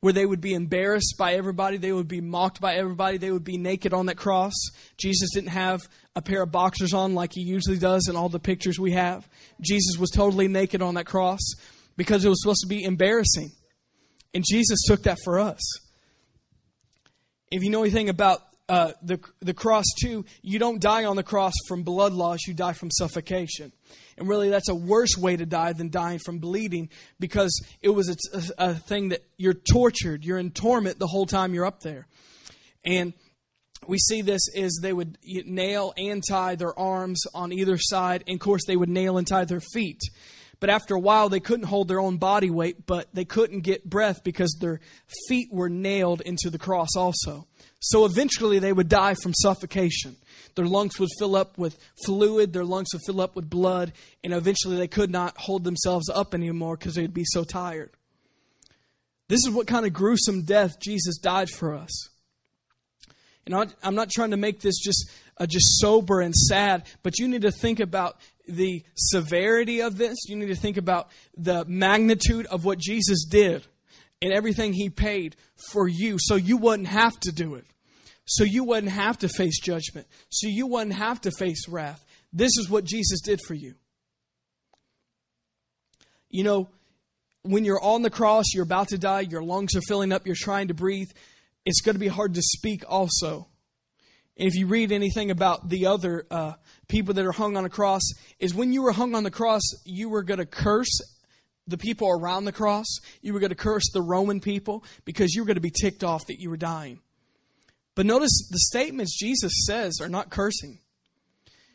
[0.00, 3.44] where they would be embarrassed by everybody, they would be mocked by everybody, they would
[3.44, 4.52] be naked on that cross.
[4.98, 5.80] Jesus didn't have
[6.14, 9.28] a pair of boxers on like he usually does in all the pictures we have.
[9.60, 11.40] Jesus was totally naked on that cross
[11.96, 13.50] because it was supposed to be embarrassing.
[14.36, 15.62] And Jesus took that for us.
[17.50, 21.22] If you know anything about uh, the, the cross, too, you don't die on the
[21.22, 23.72] cross from blood loss, you die from suffocation.
[24.18, 28.10] And really, that's a worse way to die than dying from bleeding because it was
[28.10, 30.22] a, a, a thing that you're tortured.
[30.22, 32.06] You're in torment the whole time you're up there.
[32.84, 33.14] And
[33.86, 38.22] we see this is they would nail and tie their arms on either side.
[38.26, 40.02] And of course, they would nail and tie their feet.
[40.58, 43.88] But after a while, they couldn't hold their own body weight, but they couldn't get
[43.88, 44.80] breath because their
[45.28, 47.46] feet were nailed into the cross also.
[47.78, 50.16] So eventually, they would die from suffocation.
[50.54, 53.92] Their lungs would fill up with fluid, their lungs would fill up with blood,
[54.24, 57.90] and eventually they could not hold themselves up anymore because they'd be so tired.
[59.28, 62.08] This is what kind of gruesome death Jesus died for us.
[63.44, 67.28] And I'm not trying to make this just uh, just sober and sad, but you
[67.28, 68.16] need to think about
[68.46, 70.16] the severity of this.
[70.28, 73.66] You need to think about the magnitude of what Jesus did
[74.22, 75.36] and everything he paid
[75.72, 77.66] for you so you wouldn't have to do it
[78.26, 82.04] so you wouldn't have to face judgment, so you wouldn't have to face wrath.
[82.32, 83.74] This is what Jesus did for you.
[86.28, 86.68] You know,
[87.42, 90.36] when you're on the cross, you're about to die, your lungs are filling up, you're
[90.36, 91.10] trying to breathe,
[91.64, 93.46] it's going to be hard to speak also.
[94.36, 96.54] And if you read anything about the other uh,
[96.88, 98.02] people that are hung on a cross,
[98.38, 101.00] is when you were hung on the cross, you were going to curse
[101.66, 102.86] the people around the cross.
[103.22, 106.04] You were going to curse the Roman people because you were going to be ticked
[106.04, 107.00] off that you were dying.
[107.94, 110.78] But notice the statements Jesus says are not cursing.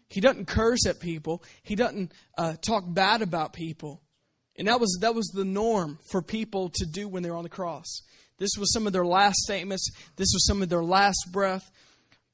[0.08, 1.44] He doesn't curse at people.
[1.64, 4.02] He doesn't uh, talk bad about people.
[4.58, 7.50] And that was, that was the norm for people to do when they're on the
[7.50, 8.02] cross.
[8.38, 9.90] This was some of their last statements.
[10.18, 11.72] This was some of their last breath.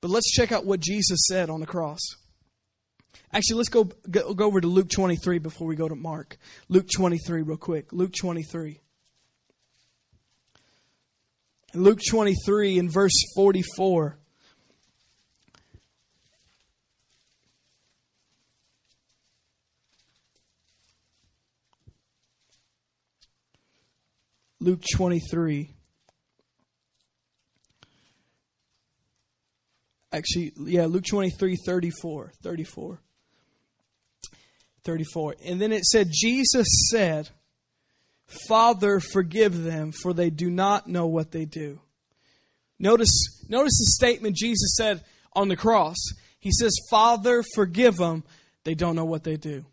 [0.02, 2.00] But let's check out what Jesus said on the cross.
[3.34, 6.38] Actually, let's go, go, go over to Luke 23 before we go to Mark.
[6.70, 7.92] Luke 23, real quick.
[7.92, 8.80] Luke 23.
[11.74, 14.18] Luke 23 in verse 44.
[24.60, 25.74] Luke 23.
[30.12, 32.32] Actually, yeah, Luke 23, 34.
[32.42, 33.02] 34.
[34.88, 35.36] 34.
[35.46, 37.30] And then it said, Jesus said,
[38.48, 41.80] Father, forgive them, for they do not know what they do.
[42.80, 45.98] Notice, notice the statement Jesus said on the cross.
[46.40, 48.24] He says, Father, forgive them,
[48.64, 49.66] they don't know what they do.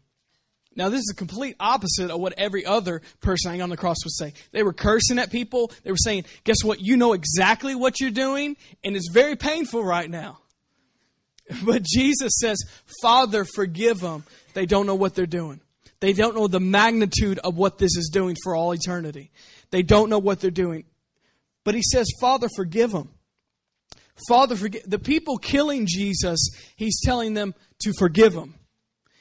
[0.77, 3.99] Now, this is the complete opposite of what every other person hanging on the cross
[4.05, 4.33] would say.
[4.51, 5.71] They were cursing at people.
[5.85, 6.81] They were saying, Guess what?
[6.81, 10.39] You know exactly what you're doing, and it's very painful right now.
[11.65, 12.59] But Jesus says,
[13.03, 14.25] Father, forgive them.
[14.55, 15.61] They don't know what they're doing.
[16.01, 19.31] They don't know the magnitude of what this is doing for all eternity.
[19.71, 20.85] They don't know what they're doing.
[21.65, 23.11] But he says, Father, forgive them.
[24.29, 26.39] Father, forgive the people killing Jesus.
[26.77, 28.55] He's telling them to forgive them.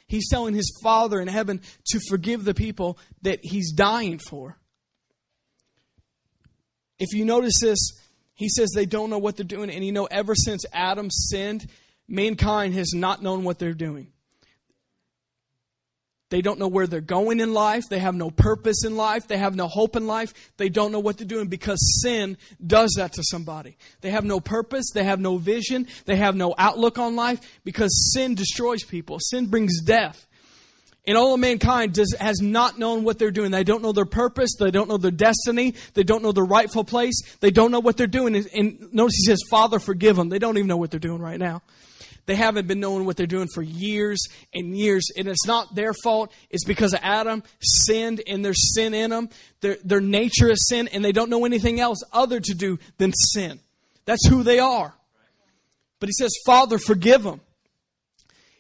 [0.08, 4.60] He's telling his Father in heaven to forgive the people that he's dying for.
[7.00, 7.80] If you notice this,
[8.36, 9.70] he says they don't know what they're doing.
[9.70, 11.66] And you know, ever since Adam sinned,
[12.08, 14.13] mankind has not known what they're doing.
[16.30, 17.84] They don't know where they're going in life.
[17.90, 19.28] They have no purpose in life.
[19.28, 20.34] They have no hope in life.
[20.58, 23.78] They don't know what they're doing because sin does that to somebody.
[24.02, 24.86] They have no purpose.
[24.94, 25.88] They have no vision.
[26.06, 29.20] They have no outlook on life because sin destroys people.
[29.20, 30.26] Sin brings death.
[31.06, 33.52] And all of mankind does, has not known what they're doing.
[33.52, 34.56] They don't know their purpose.
[34.58, 35.76] They don't know their destiny.
[35.94, 37.22] They don't know their rightful place.
[37.42, 38.36] They don't know what they're doing.
[38.36, 40.30] And notice he says, Father, forgive them.
[40.30, 41.62] They don't even know what they're doing right now.
[42.26, 45.10] They haven't been knowing what they're doing for years and years.
[45.18, 46.32] And it's not their fault.
[46.50, 49.30] It's because Adam sinned and there's sin in them.
[49.60, 53.12] Their, their nature is sin and they don't know anything else other to do than
[53.12, 53.60] sin.
[54.06, 54.94] That's who they are.
[56.00, 57.42] But he says, Father, forgive them.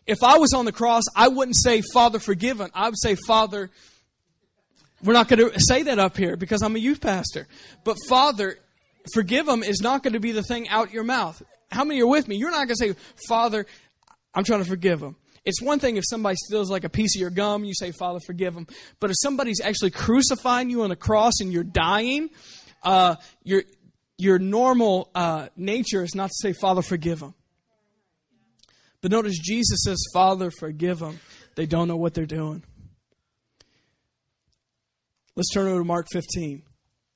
[0.06, 2.70] If I was on the cross, I wouldn't say, Father, forgive them.
[2.74, 3.72] I would say, Father,
[5.04, 7.48] We're not going to say that up here because I'm a youth pastor.
[7.84, 8.58] But Father,
[9.14, 11.42] forgive them is not going to be the thing out your mouth.
[11.74, 12.36] How many are with me?
[12.36, 12.96] You're not going to say,
[13.28, 13.66] Father,
[14.34, 15.16] I'm trying to forgive them.
[15.46, 18.20] It's one thing if somebody steals like a piece of your gum, you say, Father,
[18.26, 18.68] forgive them.
[19.00, 22.30] But if somebody's actually crucifying you on a cross and you're dying,
[22.82, 23.64] uh, your,
[24.18, 27.34] your normal uh, nature is not to say, Father, forgive them.
[29.02, 31.20] But notice Jesus says, Father, forgive them.
[31.56, 32.64] They don't know what they're doing.
[35.36, 36.64] Let's turn over to Mark 15.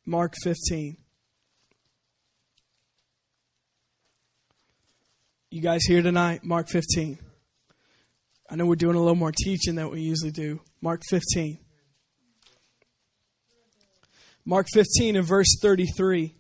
[0.06, 0.98] Mark 15.
[5.50, 6.44] You guys here tonight?
[6.44, 7.18] Mark 15.
[8.50, 10.60] I know we're doing a little more teaching than we usually do.
[10.82, 11.58] Mark 15.
[14.44, 16.36] Mark 15 and verse 33.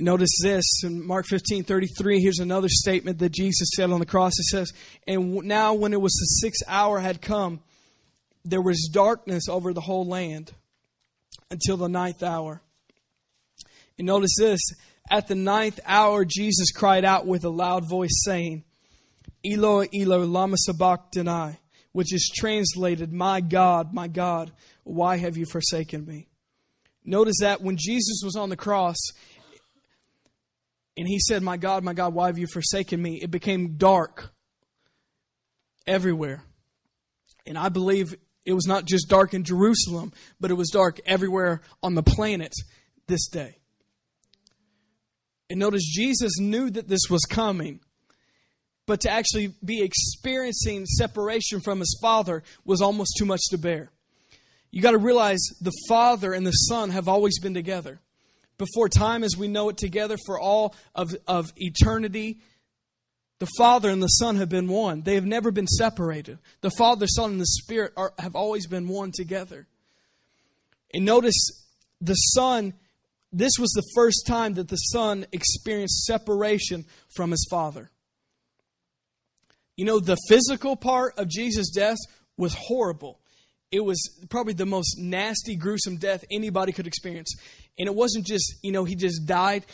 [0.00, 2.20] Notice this in Mark 15 33.
[2.20, 4.38] Here's another statement that Jesus said on the cross.
[4.38, 4.70] It says,
[5.06, 7.60] And now, when it was the sixth hour had come,
[8.44, 10.52] there was darkness over the whole land
[11.50, 12.60] until the ninth hour.
[13.96, 14.60] And notice this
[15.10, 18.64] at the ninth hour, Jesus cried out with a loud voice, saying,
[19.44, 21.58] Eloi, Eloi, lama sabachthani,
[21.92, 26.28] which is translated, My God, my God, why have you forsaken me?
[27.04, 28.96] Notice that when Jesus was on the cross,
[30.96, 33.18] and he said, My God, my God, why have you forsaken me?
[33.20, 34.32] It became dark
[35.86, 36.42] everywhere.
[37.46, 38.14] And I believe
[38.46, 42.54] it was not just dark in Jerusalem, but it was dark everywhere on the planet
[43.06, 43.58] this day.
[45.54, 47.78] And notice Jesus knew that this was coming.
[48.86, 53.92] But to actually be experiencing separation from his father was almost too much to bear.
[54.72, 58.00] You got to realize the father and the son have always been together.
[58.58, 62.40] Before time as we know it together for all of, of eternity,
[63.38, 65.02] the Father and the Son have been one.
[65.02, 66.38] They have never been separated.
[66.62, 69.68] The Father, Son, and the Spirit are, have always been one together.
[70.92, 71.64] And notice
[72.00, 72.74] the Son
[73.34, 76.84] this was the first time that the son experienced separation
[77.16, 77.90] from his father.
[79.76, 81.98] You know, the physical part of Jesus' death
[82.36, 83.18] was horrible.
[83.72, 83.98] It was
[84.30, 87.34] probably the most nasty, gruesome death anybody could experience.
[87.76, 89.66] And it wasn't just, you know, he just died.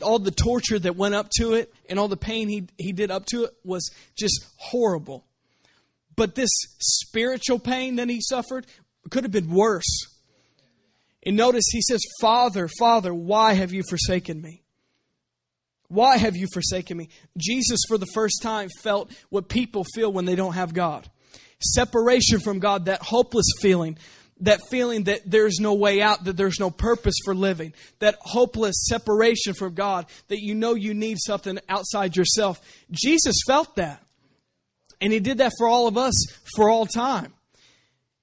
[0.00, 3.10] All the torture that went up to it and all the pain he, he did
[3.10, 5.26] up to it was just horrible.
[6.16, 8.66] But this spiritual pain that he suffered
[9.10, 10.11] could have been worse.
[11.24, 14.62] And notice he says, Father, Father, why have you forsaken me?
[15.88, 17.08] Why have you forsaken me?
[17.36, 21.08] Jesus, for the first time, felt what people feel when they don't have God
[21.62, 23.98] separation from God, that hopeless feeling,
[24.40, 28.86] that feeling that there's no way out, that there's no purpose for living, that hopeless
[28.88, 32.60] separation from God, that you know you need something outside yourself.
[32.90, 34.04] Jesus felt that.
[35.00, 36.14] And he did that for all of us
[36.54, 37.32] for all time.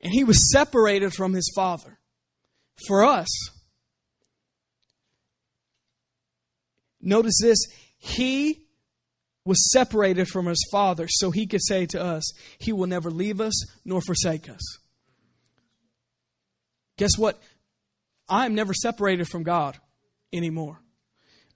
[0.01, 1.98] And he was separated from his Father
[2.87, 3.27] for us.
[7.01, 7.59] Notice this
[7.97, 8.61] He
[9.45, 13.41] was separated from his Father so he could say to us, He will never leave
[13.41, 13.53] us
[13.85, 14.61] nor forsake us.
[16.97, 17.41] Guess what?
[18.27, 19.77] I am never separated from God
[20.31, 20.81] anymore.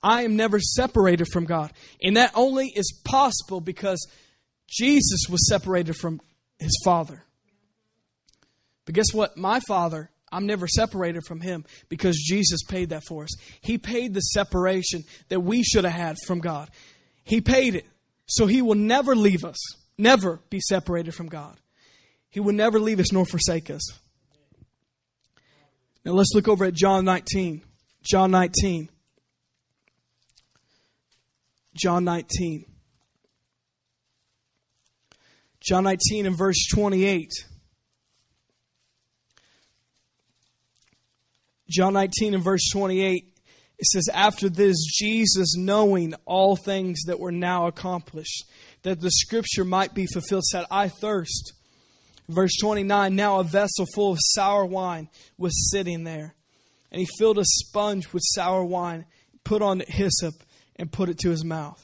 [0.02, 1.72] I am never separated from God.
[2.02, 4.06] And that only is possible because
[4.68, 6.20] Jesus was separated from
[6.60, 7.24] his Father.
[8.86, 9.38] But guess what?
[9.38, 13.30] My Father I'm never separated from Him because Jesus paid that for us.
[13.62, 16.70] He paid the separation that we should have had from God.
[17.24, 17.86] He paid it.
[18.26, 19.58] So He will never leave us,
[19.98, 21.58] never be separated from God.
[22.30, 24.00] He will never leave us nor forsake us.
[26.04, 27.62] Now let's look over at John 19.
[28.02, 28.90] John 19.
[31.76, 32.66] John 19.
[35.62, 37.30] John 19 and verse 28.
[41.74, 43.34] John 19 and verse 28,
[43.80, 48.46] it says, After this, Jesus, knowing all things that were now accomplished,
[48.84, 51.54] that the scripture might be fulfilled, said, I thirst.
[52.30, 56.36] Verse 29, now a vessel full of sour wine was sitting there.
[56.92, 59.06] And he filled a sponge with sour wine,
[59.44, 60.36] put on hyssop,
[60.76, 61.84] and put it to his mouth.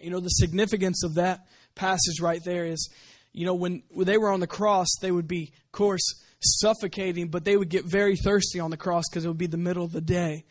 [0.00, 1.40] You know, the significance of that
[1.74, 2.88] passage right there is,
[3.32, 6.02] you know, when, when they were on the cross, they would be, of course,
[6.40, 9.56] suffocating, but they would get very thirsty on the cross because it would be the
[9.56, 10.44] middle of the day.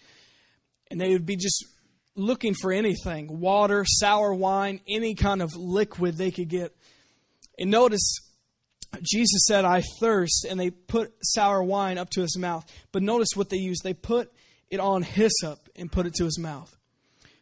[0.90, 1.66] And they would be just
[2.16, 6.76] looking for anything water, sour wine, any kind of liquid they could get.
[7.60, 8.20] And notice,
[9.02, 12.66] Jesus said, I thirst, and they put sour wine up to his mouth.
[12.92, 13.84] But notice what they used.
[13.84, 14.32] They put
[14.70, 16.74] it on hyssop and put it to his mouth.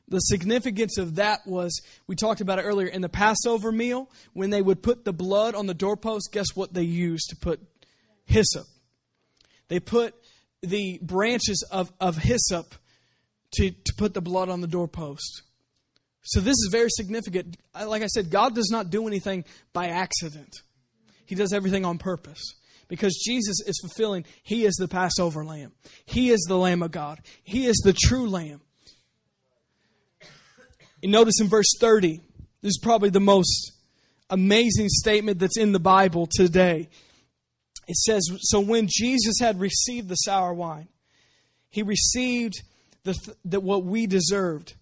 [0.08, 4.52] The significance of that was, we talked about it earlier, in the Passover meal, when
[4.52, 7.60] they would put the blood on the doorpost, guess what they used to put
[8.26, 8.68] hyssop?
[9.68, 10.14] They put
[10.62, 12.76] the branches of, of hyssop
[13.54, 15.44] to, to put the blood on the doorpost.
[16.24, 17.58] So this is very significant.
[17.74, 20.50] Like I said, God does not do anything by accident.
[21.26, 22.56] He does everything on purpose.
[22.88, 25.72] Because Jesus is fulfilling, He is the Passover lamb.
[26.06, 27.20] He is the Lamb of God.
[27.44, 28.62] He is the true Lamb.
[31.02, 32.22] You notice in verse 30,
[32.62, 33.72] this is probably the most
[34.30, 36.90] amazing statement that's in the Bible today.
[37.88, 40.88] It says, So when Jesus had received the sour wine,
[41.70, 42.62] he received
[43.04, 44.76] the, the, what we deserved.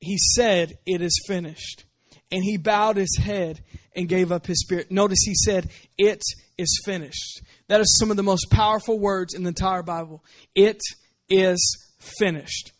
[0.00, 1.84] He said, It is finished.
[2.32, 3.60] And he bowed his head
[3.96, 4.90] and gave up his spirit.
[4.90, 5.68] Notice he said,
[5.98, 6.22] It
[6.58, 7.42] is finished.
[7.68, 10.24] That is some of the most powerful words in the entire Bible.
[10.54, 10.80] It
[11.28, 12.72] is finished.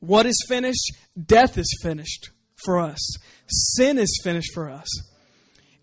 [0.00, 0.92] What is finished?
[1.20, 2.30] Death is finished
[2.64, 3.16] for us.
[3.48, 4.88] Sin is finished for us.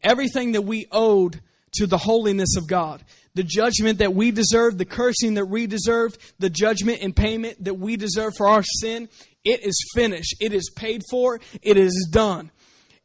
[0.04, 1.42] Everything that we owed
[1.76, 3.04] to the holiness of God,
[3.36, 7.76] the judgment that we deserved, the cursing that we deserved, the judgment and payment that
[7.76, 9.10] we deserve for our sin,
[9.44, 10.36] it is finished.
[10.40, 11.40] It is paid for.
[11.62, 12.52] It is done.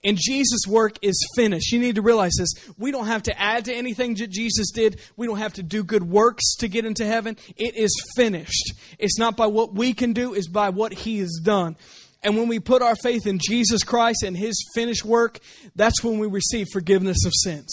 [0.05, 1.73] And Jesus' work is finished.
[1.73, 2.51] You need to realize this.
[2.79, 5.01] We don't have to add to anything that Jesus did.
[5.16, 7.37] We don't have to do good works to get into heaven.
[7.57, 8.75] It is finished.
[8.99, 11.77] It's not by what we can do, it's by what He has done.
[12.23, 15.41] And when we put our faith in Jesus Christ and His finished work,
[15.75, 17.69] that's when we receive forgiveness of sins.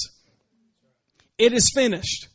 [1.38, 2.28] It is finished.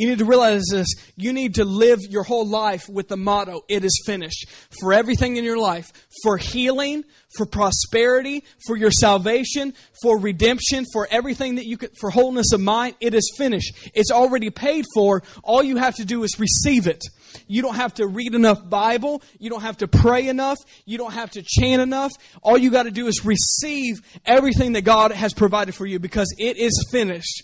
[0.00, 0.86] You need to realize this.
[1.16, 4.46] You need to live your whole life with the motto, it is finished.
[4.80, 5.92] For everything in your life.
[6.22, 7.04] For healing,
[7.36, 12.60] for prosperity, for your salvation, for redemption, for everything that you could, for wholeness of
[12.60, 13.90] mind, it is finished.
[13.92, 15.22] It's already paid for.
[15.42, 17.02] All you have to do is receive it.
[17.46, 19.22] You don't have to read enough Bible.
[19.38, 20.58] You don't have to pray enough.
[20.86, 22.12] You don't have to chant enough.
[22.42, 26.34] All you got to do is receive everything that God has provided for you because
[26.38, 27.42] it is finished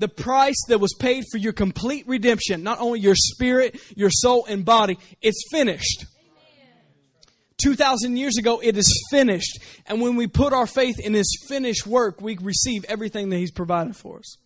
[0.00, 4.46] the price that was paid for your complete redemption, not only your spirit, your soul,
[4.46, 6.06] and body, it's finished.
[7.62, 9.58] 2,000 years ago, it is finished.
[9.86, 13.52] And when we put our faith in His finished work, we receive everything that He's
[13.52, 14.38] provided for us.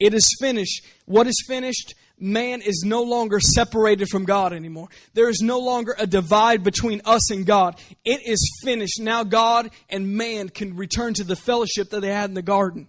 [0.00, 0.82] It is finished.
[1.04, 1.94] What is finished?
[2.18, 4.88] Man is no longer separated from God anymore.
[5.12, 7.78] There is no longer a divide between us and God.
[8.06, 9.00] It is finished.
[9.00, 12.88] Now God and man can return to the fellowship that they had in the garden.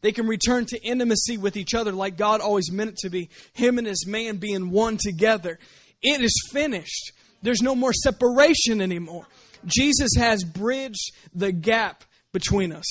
[0.00, 3.30] They can return to intimacy with each other like God always meant it to be.
[3.52, 5.58] Him and his man being one together.
[6.02, 7.12] It is finished.
[7.42, 9.26] There's no more separation anymore.
[9.66, 12.86] Jesus has bridged the gap between us.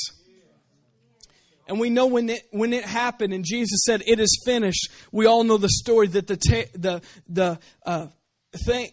[1.68, 5.26] And we know when it, when it happened and Jesus said, It is finished, we
[5.26, 8.08] all know the story that the, ta- the, the uh,
[8.66, 8.90] thing,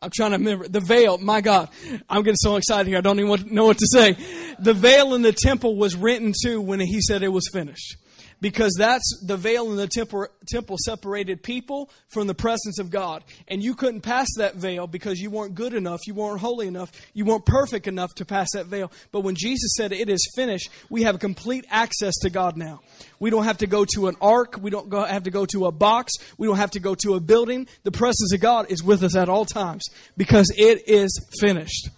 [0.00, 0.68] I'm trying to remember.
[0.68, 1.68] The veil, my God,
[2.08, 2.98] I'm getting so excited here.
[2.98, 4.16] I don't even know what to say.
[4.58, 7.96] The veil in the temple was written too when he said it was finished
[8.40, 13.24] because that's the veil in the temple, temple separated people from the presence of God.
[13.48, 16.92] And you couldn't pass that veil because you weren't good enough, you weren't holy enough,
[17.14, 18.92] you weren't perfect enough to pass that veil.
[19.12, 22.80] But when Jesus said it is finished, we have complete access to God now.
[23.18, 25.66] We don't have to go to an ark, we don't go, have to go to
[25.66, 27.66] a box, we don't have to go to a building.
[27.82, 29.84] The presence of God is with us at all times
[30.16, 31.10] because it is
[31.40, 31.88] finished.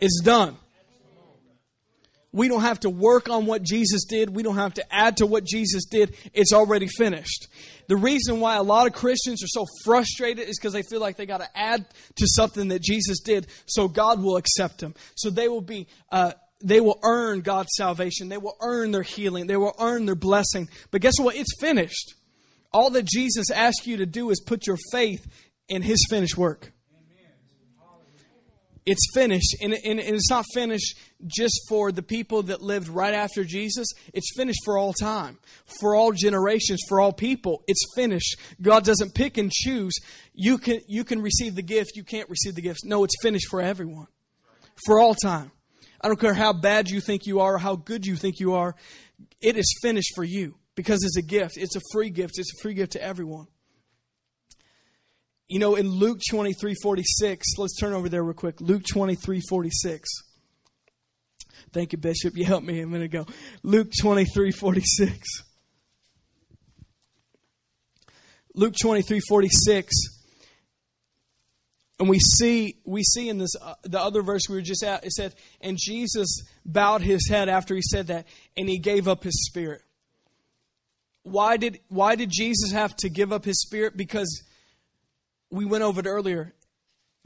[0.00, 0.56] It's done.
[2.36, 4.28] We don't have to work on what Jesus did.
[4.28, 6.14] We don't have to add to what Jesus did.
[6.34, 7.48] It's already finished.
[7.88, 11.16] The reason why a lot of Christians are so frustrated is because they feel like
[11.16, 14.94] they got to add to something that Jesus did so God will accept them.
[15.14, 16.32] So they will be, uh,
[16.62, 18.28] they will earn God's salvation.
[18.28, 19.46] They will earn their healing.
[19.46, 20.68] They will earn their blessing.
[20.90, 21.36] But guess what?
[21.36, 22.16] It's finished.
[22.70, 25.26] All that Jesus asks you to do is put your faith
[25.70, 26.74] in His finished work.
[28.86, 33.14] It's finished, and, and, and it's not finished just for the people that lived right
[33.14, 33.88] after Jesus.
[34.14, 35.38] It's finished for all time,
[35.80, 37.64] for all generations, for all people.
[37.66, 38.36] It's finished.
[38.62, 39.94] God doesn't pick and choose.
[40.34, 42.80] You can, you can receive the gift, you can't receive the gift.
[42.84, 44.06] No, it's finished for everyone,
[44.86, 45.50] for all time.
[46.00, 48.54] I don't care how bad you think you are or how good you think you
[48.54, 48.76] are.
[49.40, 51.56] It is finished for you because it's a gift.
[51.56, 52.38] It's a free gift.
[52.38, 53.48] It's a free gift to everyone.
[55.48, 58.60] You know, in Luke 23 46, let's turn over there real quick.
[58.60, 60.08] Luke 23 46.
[61.72, 62.36] Thank you, Bishop.
[62.36, 63.26] You helped me a minute ago.
[63.62, 65.42] Luke 23 46.
[68.54, 69.94] Luke 23 46.
[71.98, 75.04] And we see we see in this uh, the other verse we were just at
[75.04, 78.26] it said and Jesus bowed his head after he said that
[78.56, 79.82] and he gave up his spirit.
[81.22, 84.42] Why did why did Jesus have to give up his spirit because
[85.50, 86.54] we went over it earlier.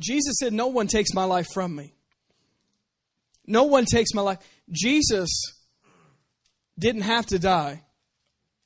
[0.01, 1.95] Jesus said, No one takes my life from me.
[3.47, 4.39] No one takes my life.
[4.71, 5.29] Jesus
[6.79, 7.83] didn't have to die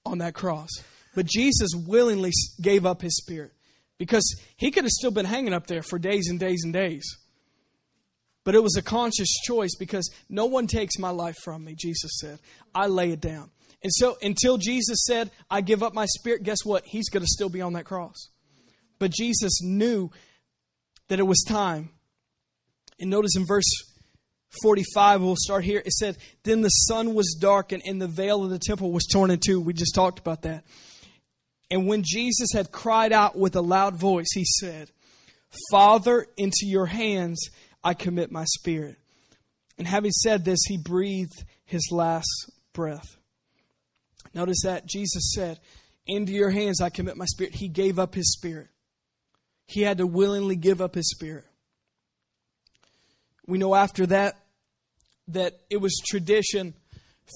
[0.04, 0.68] on that cross,
[1.14, 3.52] but Jesus willingly gave up his spirit
[3.98, 7.04] because he could have still been hanging up there for days and days and days.
[8.44, 12.18] But it was a conscious choice because no one takes my life from me, Jesus
[12.20, 12.38] said.
[12.74, 13.50] I lay it down.
[13.82, 16.84] And so until Jesus said, I give up my spirit, guess what?
[16.84, 18.28] He's going to still be on that cross.
[18.98, 20.10] But Jesus knew
[21.08, 21.90] that it was time.
[23.00, 23.70] And notice in verse
[24.62, 25.82] 45, we'll start here.
[25.84, 29.30] It said, Then the sun was darkened and the veil of the temple was torn
[29.30, 29.60] in two.
[29.60, 30.64] We just talked about that.
[31.70, 34.90] And when Jesus had cried out with a loud voice, he said,
[35.70, 37.48] Father, into your hands
[37.82, 38.96] I commit my spirit.
[39.76, 42.28] And having said this, he breathed his last
[42.72, 43.16] breath.
[44.34, 45.58] Notice that Jesus said,
[46.06, 47.54] Into your hands I commit my spirit.
[47.56, 48.68] He gave up his spirit.
[49.66, 51.44] He had to willingly give up his spirit.
[53.46, 54.36] We know after that
[55.28, 56.74] that it was tradition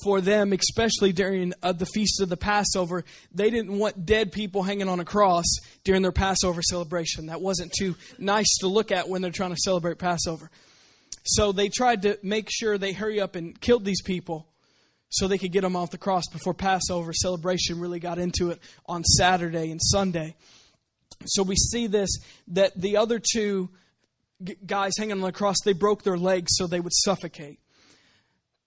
[0.05, 3.05] for them, especially during uh, the feast of the Passover.
[3.33, 5.47] They didn't want dead people hanging on a cross
[5.85, 7.27] during their Passover celebration.
[7.27, 10.51] That wasn't too nice to look at when they're trying to celebrate Passover.
[11.25, 14.47] So they tried to make sure they hurry up and killed these people
[15.11, 18.61] so they could get them off the cross before Passover celebration really got into it
[18.87, 20.37] on Saturday and Sunday.
[21.27, 22.11] So we see this
[22.49, 23.71] that the other two
[24.67, 27.59] guys hanging on the cross, they broke their legs so they would suffocate.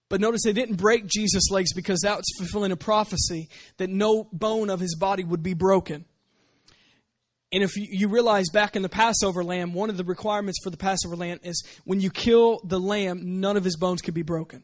[0.08, 3.48] But notice they didn't break Jesus' legs because that was fulfilling a prophecy
[3.78, 6.04] that no bone of his body would be broken.
[7.50, 10.76] And if you realize back in the Passover lamb, one of the requirements for the
[10.76, 14.62] Passover lamb is when you kill the lamb, none of his bones could be broken.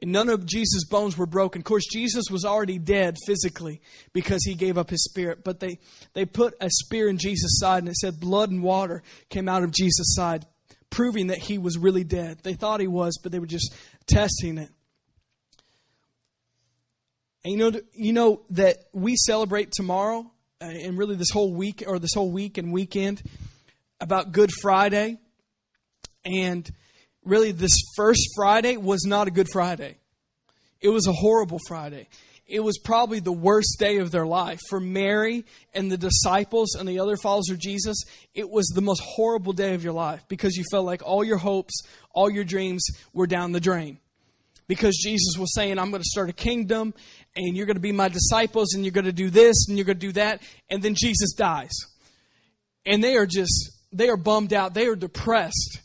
[0.00, 1.60] And none of Jesus' bones were broken.
[1.60, 3.80] Of course, Jesus was already dead physically
[4.12, 5.44] because he gave up his spirit.
[5.44, 5.78] But they,
[6.14, 9.62] they put a spear in Jesus' side and it said blood and water came out
[9.62, 10.46] of Jesus' side,
[10.90, 12.40] proving that he was really dead.
[12.42, 13.72] They thought he was, but they were just
[14.06, 14.70] testing it.
[17.44, 20.30] And you know, you know that we celebrate tomorrow
[20.60, 23.22] uh, and really this whole week or this whole week and weekend
[24.00, 25.18] about Good Friday.
[26.24, 26.68] And
[27.24, 29.96] really, this first Friday was not a good Friday.
[30.80, 32.08] It was a horrible Friday.
[32.46, 34.60] It was probably the worst day of their life.
[34.68, 37.96] For Mary and the disciples and the other followers of Jesus,
[38.34, 41.38] it was the most horrible day of your life because you felt like all your
[41.38, 41.80] hopes,
[42.12, 43.98] all your dreams were down the drain.
[44.66, 46.94] Because Jesus was saying, I'm going to start a kingdom
[47.36, 49.84] and you're going to be my disciples and you're going to do this and you're
[49.86, 50.42] going to do that.
[50.68, 51.72] And then Jesus dies.
[52.86, 54.74] And they are just, they are bummed out.
[54.74, 55.80] They are depressed.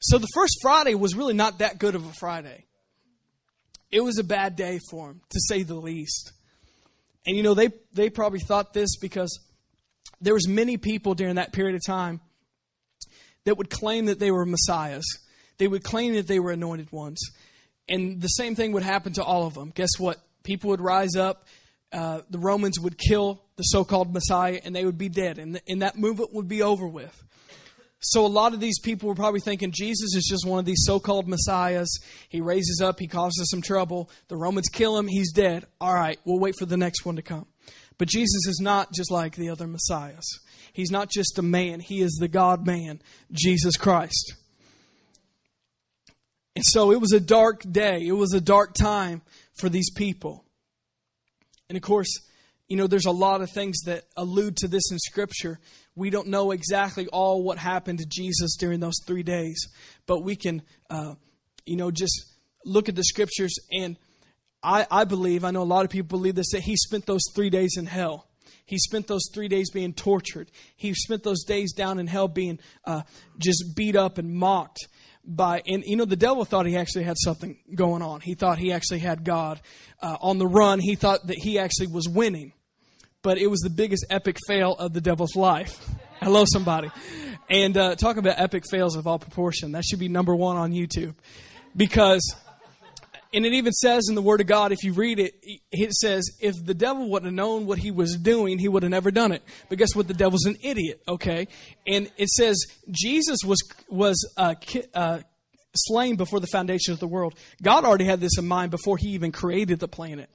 [0.00, 2.64] So the first Friday was really not that good of a Friday.
[3.90, 6.32] It was a bad day for him, to say the least.
[7.26, 9.38] And you know, they, they probably thought this because
[10.20, 12.20] there was many people during that period of time
[13.44, 15.04] that would claim that they were messiahs.
[15.58, 17.20] They would claim that they were anointed ones.
[17.88, 19.72] And the same thing would happen to all of them.
[19.74, 20.20] Guess what?
[20.42, 21.46] People would rise up.
[21.92, 25.38] Uh, the Romans would kill the so called Messiah and they would be dead.
[25.38, 27.22] And, the, and that movement would be over with.
[28.08, 30.84] So a lot of these people were probably thinking Jesus is just one of these
[30.84, 31.98] so-called messiahs.
[32.28, 34.08] He raises up, he causes some trouble.
[34.28, 35.66] The Romans kill him, he's dead.
[35.80, 37.46] All right, we'll wait for the next one to come.
[37.98, 40.38] But Jesus is not just like the other messiahs.
[40.72, 43.02] He's not just a man, he is the God man,
[43.32, 44.34] Jesus Christ.
[46.54, 48.06] And so it was a dark day.
[48.06, 49.22] It was a dark time
[49.58, 50.44] for these people.
[51.68, 52.20] And of course,
[52.68, 55.58] you know, there's a lot of things that allude to this in Scripture.
[55.96, 59.66] We don't know exactly all what happened to Jesus during those three days,
[60.06, 61.14] but we can, uh,
[61.64, 62.34] you know, just
[62.64, 63.54] look at the Scriptures.
[63.72, 63.96] And
[64.62, 67.22] I, I believe, I know a lot of people believe this, that he spent those
[67.34, 68.28] three days in hell.
[68.66, 70.50] He spent those three days being tortured.
[70.76, 73.02] He spent those days down in hell being uh,
[73.38, 74.88] just beat up and mocked
[75.26, 78.58] by and you know the devil thought he actually had something going on he thought
[78.58, 79.60] he actually had god
[80.00, 82.52] uh, on the run he thought that he actually was winning
[83.26, 85.84] but it was the biggest epic fail of the devil's life.
[86.20, 86.92] Hello, somebody.
[87.50, 89.72] And uh, talk about epic fails of all proportion.
[89.72, 91.16] That should be number one on YouTube.
[91.76, 92.22] Because,
[93.34, 95.34] and it even says in the Word of God, if you read it,
[95.72, 98.90] it says, if the devil would have known what he was doing, he would have
[98.90, 99.42] never done it.
[99.68, 100.06] But guess what?
[100.06, 101.48] The devil's an idiot, okay?
[101.84, 104.54] And it says, Jesus was, was uh,
[104.94, 105.18] uh,
[105.74, 107.34] slain before the foundation of the world.
[107.60, 110.30] God already had this in mind before he even created the planet.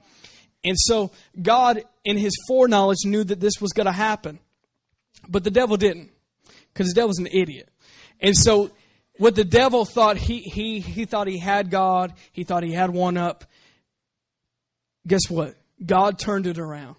[0.64, 1.10] And so
[1.40, 4.38] God, in his foreknowledge, knew that this was going to happen.
[5.28, 6.10] But the devil didn't,
[6.72, 7.68] because the devil's an idiot.
[8.20, 8.70] And so
[9.18, 12.90] what the devil thought he, he, he thought he had God, he thought he had
[12.90, 13.44] one up.
[15.06, 15.54] Guess what?
[15.84, 16.96] God turned it around.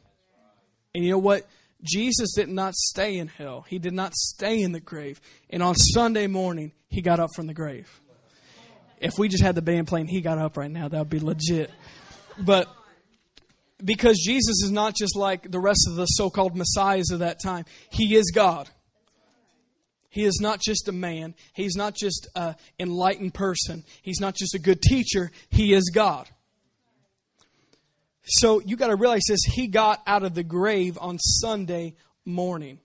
[0.93, 1.47] And you know what?
[1.81, 3.65] Jesus did not stay in hell.
[3.67, 5.19] He did not stay in the grave.
[5.49, 7.99] And on Sunday morning, he got up from the grave.
[8.99, 11.19] If we just had the band playing, he got up right now, that would be
[11.19, 11.71] legit.
[12.37, 12.73] But
[13.83, 17.41] because Jesus is not just like the rest of the so called messiahs of that
[17.41, 18.69] time, he is God.
[20.09, 21.33] He is not just a man.
[21.53, 23.83] He's not just an enlightened person.
[24.03, 25.31] He's not just a good teacher.
[25.49, 26.29] He is God.
[28.25, 29.43] So you got to realize this.
[29.43, 31.95] He got out of the grave on Sunday
[32.25, 32.79] morning.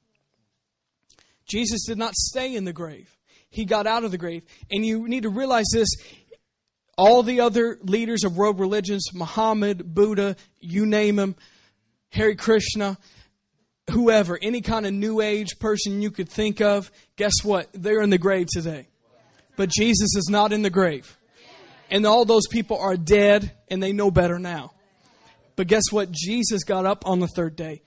[1.46, 3.14] Jesus did not stay in the grave.
[3.50, 4.42] He got out of the grave.
[4.70, 5.88] And you need to realize this.
[6.98, 11.36] All the other leaders of world religions, Muhammad, Buddha, you name them,
[12.10, 12.98] Hare Krishna,
[13.92, 17.68] whoever, any kind of new age person you could think of, guess what?
[17.72, 18.88] They're in the grave today.
[19.56, 21.16] But Jesus is not in the grave.
[21.88, 24.72] And all those people are dead and they know better now.
[25.54, 26.10] But guess what?
[26.10, 27.82] Jesus got up on the third day.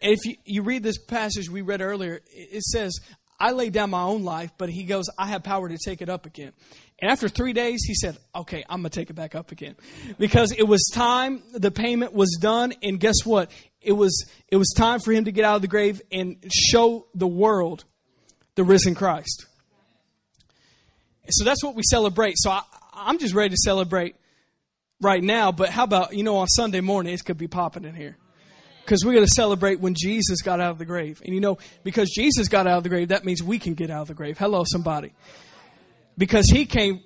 [0.00, 3.00] And if you, you read this passage we read earlier, it says,
[3.38, 6.08] I laid down my own life, but he goes, I have power to take it
[6.08, 6.52] up again.
[7.00, 9.76] And after three days, he said, Okay, I'm going to take it back up again.
[10.18, 13.50] Because it was time, the payment was done, and guess what?
[13.80, 17.06] It was, it was time for him to get out of the grave and show
[17.14, 17.84] the world
[18.54, 19.46] the risen Christ.
[21.28, 22.34] So that's what we celebrate.
[22.38, 24.16] So I, I'm just ready to celebrate
[25.00, 27.94] right now, but how about, you know, on Sunday morning, it could be popping in
[27.94, 28.16] here.
[28.84, 31.22] Because we're going to celebrate when Jesus got out of the grave.
[31.24, 33.90] And you know, because Jesus got out of the grave, that means we can get
[33.90, 34.36] out of the grave.
[34.36, 35.12] Hello, somebody.
[36.16, 37.00] Because he came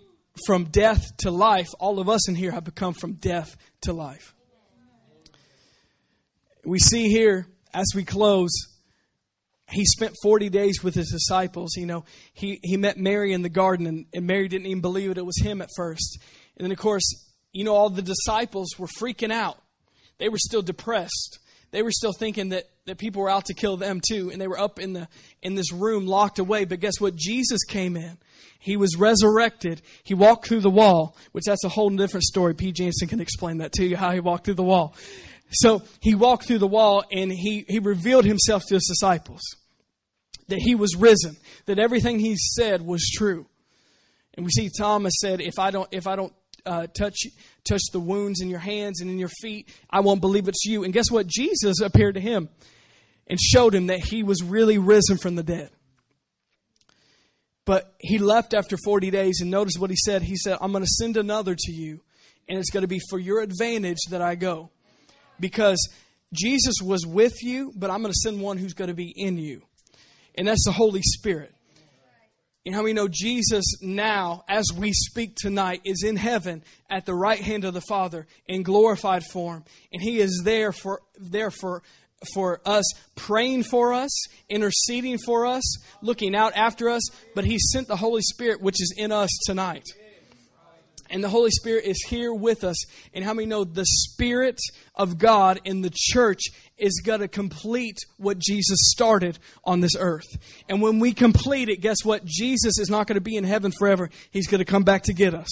[0.46, 4.34] from death to life, all of us in here have become from death to life.
[6.64, 8.50] We see here, as we close,
[9.70, 11.76] he spent 40 days with his disciples.
[11.76, 15.10] You know, he, he met Mary in the garden, and, and Mary didn't even believe
[15.10, 16.18] it, it was him at first.
[16.56, 17.04] And then, of course,
[17.52, 19.58] you know, all the disciples were freaking out.
[20.18, 21.38] They were still depressed.
[21.70, 24.30] They were still thinking that, that people were out to kill them too.
[24.30, 25.08] And they were up in, the,
[25.42, 26.64] in this room locked away.
[26.64, 27.14] But guess what?
[27.14, 28.18] Jesus came in.
[28.58, 29.82] He was resurrected.
[30.02, 32.54] He walked through the wall, which that's a whole different story.
[32.54, 32.72] P.
[32.72, 34.94] Jansen can explain that to you, how he walked through the wall.
[35.50, 39.40] So he walked through the wall and he, he revealed himself to his disciples.
[40.48, 41.36] That he was risen.
[41.66, 43.46] That everything he said was true.
[44.34, 46.32] And we see Thomas said, if I don't, if I don't
[46.64, 47.16] uh, touch
[47.68, 49.68] touch the wounds in your hands and in your feet.
[49.90, 50.84] I won't believe it's you.
[50.84, 51.26] And guess what?
[51.26, 52.48] Jesus appeared to him
[53.26, 55.70] and showed him that he was really risen from the dead.
[57.64, 60.22] But he left after 40 days, and notice what he said.
[60.22, 62.00] He said, I'm going to send another to you,
[62.48, 64.70] and it's going to be for your advantage that I go.
[65.38, 65.78] Because
[66.32, 69.36] Jesus was with you, but I'm going to send one who's going to be in
[69.36, 69.62] you.
[70.34, 71.54] And that's the Holy Spirit.
[72.68, 77.14] And how we know Jesus now, as we speak tonight, is in heaven at the
[77.14, 79.64] right hand of the Father in glorified form.
[79.90, 81.82] And He is there for there for
[82.34, 84.10] for us, praying for us,
[84.50, 85.64] interceding for us,
[86.02, 87.00] looking out after us,
[87.34, 89.84] but He sent the Holy Spirit which is in us tonight.
[91.10, 92.76] And the Holy Spirit is here with us.
[93.14, 94.60] And how many know the Spirit
[94.94, 96.42] of God in the church
[96.76, 100.26] is going to complete what Jesus started on this earth.
[100.68, 102.24] And when we complete it, guess what?
[102.24, 104.10] Jesus is not going to be in heaven forever.
[104.30, 105.48] He's going to come back to get us.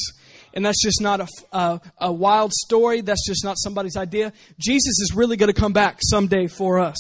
[0.55, 3.01] And that's just not a, a, a wild story.
[3.03, 4.33] That's just not somebody's idea.
[4.59, 6.97] Jesus is really going to come back someday for us.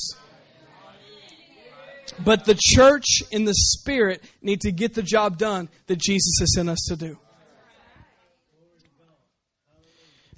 [2.25, 6.55] But the church in the spirit need to get the job done that Jesus has
[6.55, 7.19] sent us to do.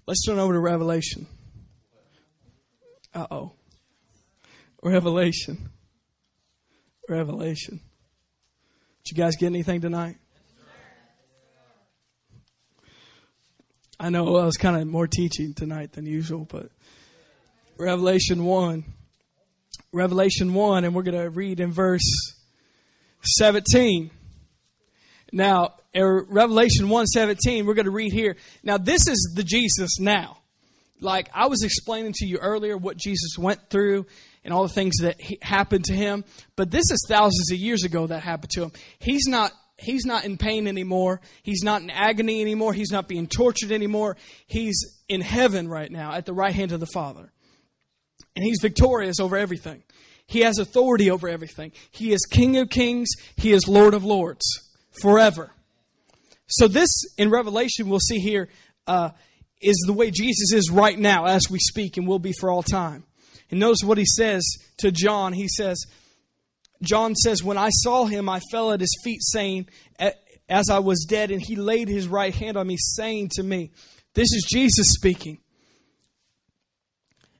[0.08, 1.26] Let's turn over to Revelation.
[3.14, 3.52] Uh oh.
[4.82, 5.68] Revelation.
[7.10, 7.80] Revelation.
[9.04, 10.16] Did you guys get anything tonight?
[14.00, 16.70] I know I was kind of more teaching tonight than usual, but
[17.78, 18.84] Revelation 1.
[19.92, 22.34] Revelation 1, and we're going to read in verse
[23.36, 24.10] 17.
[25.34, 28.36] Now, Er, Revelation 1:17, we're going to read here.
[28.62, 30.38] Now, this is the Jesus now
[31.00, 34.06] like I was explaining to you earlier what Jesus went through
[34.44, 36.24] and all the things that happened to him,
[36.56, 38.72] but this is thousands of years ago that happened to him.
[38.98, 41.20] He's not he's not in pain anymore.
[41.42, 42.72] He's not in agony anymore.
[42.72, 44.16] He's not being tortured anymore.
[44.46, 47.32] He's in heaven right now at the right hand of the Father.
[48.34, 49.82] And he's victorious over everything.
[50.26, 51.72] He has authority over everything.
[51.90, 54.44] He is King of Kings, he is Lord of Lords
[55.00, 55.52] forever.
[56.48, 58.48] So this in Revelation we'll see here
[58.86, 59.10] uh,
[59.60, 62.62] is the way Jesus is right now as we speak and will be for all
[62.62, 63.04] time.
[63.50, 64.44] And notice what he says
[64.78, 65.32] to John.
[65.32, 65.84] He says,
[66.82, 69.68] John says, When I saw him, I fell at his feet, saying,
[70.48, 73.72] As I was dead, and he laid his right hand on me, saying to me,
[74.14, 75.38] This is Jesus speaking.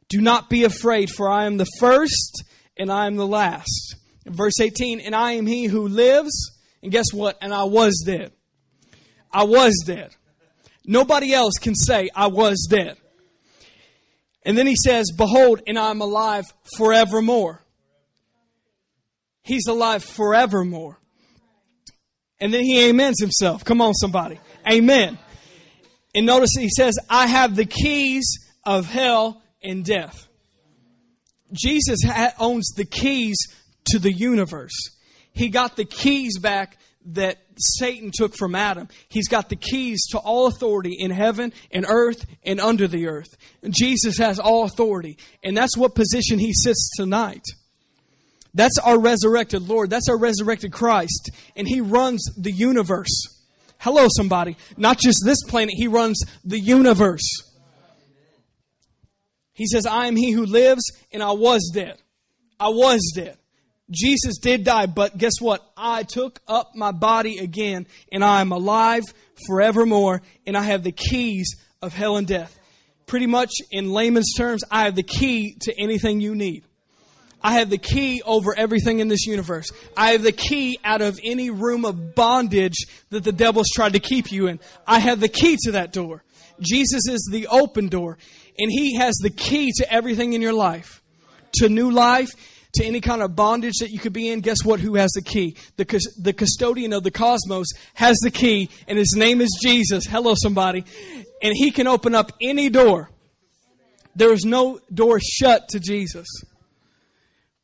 [0.09, 2.45] Do not be afraid, for I am the first
[2.79, 3.97] and I am the last.
[4.25, 6.53] Verse 18, and I am he who lives,
[6.83, 7.37] and guess what?
[7.41, 8.33] And I was dead.
[9.33, 10.15] I was dead.
[10.85, 12.97] Nobody else can say, I was dead.
[14.45, 16.45] And then he says, Behold, and I'm alive
[16.77, 17.63] forevermore.
[19.43, 20.99] He's alive forevermore.
[22.41, 23.65] And then he amens himself.
[23.65, 24.39] Come on, somebody.
[24.71, 25.19] Amen.
[26.15, 28.27] And notice he says, I have the keys
[28.65, 30.29] of hell and death.
[31.53, 32.01] Jesus
[32.39, 33.37] owns the keys
[33.87, 34.97] to the universe.
[35.33, 38.89] He got the keys back that Satan took from Adam.
[39.09, 43.37] He's got the keys to all authority in heaven and earth and under the earth.
[43.69, 45.19] Jesus has all authority.
[45.43, 47.45] And that's what position he sits tonight.
[48.55, 49.91] That's our resurrected Lord.
[49.91, 51.31] That's our resurrected Christ.
[51.57, 53.45] And he runs the universe.
[53.79, 54.57] Hello, somebody.
[54.77, 57.27] Not just this planet, he runs the universe.
[59.53, 60.83] He says, I am he who lives,
[61.13, 61.99] and I was dead.
[62.61, 63.37] I was dead.
[63.91, 65.63] Jesus did die, but guess what?
[65.77, 69.05] I took up my body again, and I am alive
[69.47, 72.59] forevermore, and I have the keys of hell and death.
[73.07, 76.65] Pretty much in layman's terms, I have the key to anything you need.
[77.43, 79.71] I have the key over everything in this universe.
[79.97, 84.01] I have the key out of any room of bondage that the devil's tried to
[84.01, 84.59] keep you in.
[84.87, 86.25] I have the key to that door.
[86.61, 88.19] Jesus is the open door,
[88.59, 91.03] and he has the key to everything in your life.
[91.61, 92.31] To new life,
[92.75, 94.81] to any kind of bondage that you could be in, guess what?
[94.81, 95.57] Who has the key?
[95.77, 100.05] The, the custodian of the cosmos has the key, and his name is Jesus.
[100.07, 100.85] Hello, somebody.
[101.43, 103.11] And he can open up any door.
[104.15, 106.27] There is no door shut to Jesus.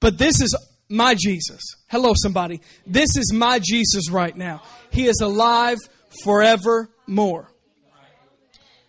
[0.00, 0.56] But this is
[0.88, 1.62] my Jesus.
[1.88, 2.60] Hello, somebody.
[2.86, 4.62] This is my Jesus right now.
[4.90, 5.78] He is alive
[6.22, 7.50] forevermore.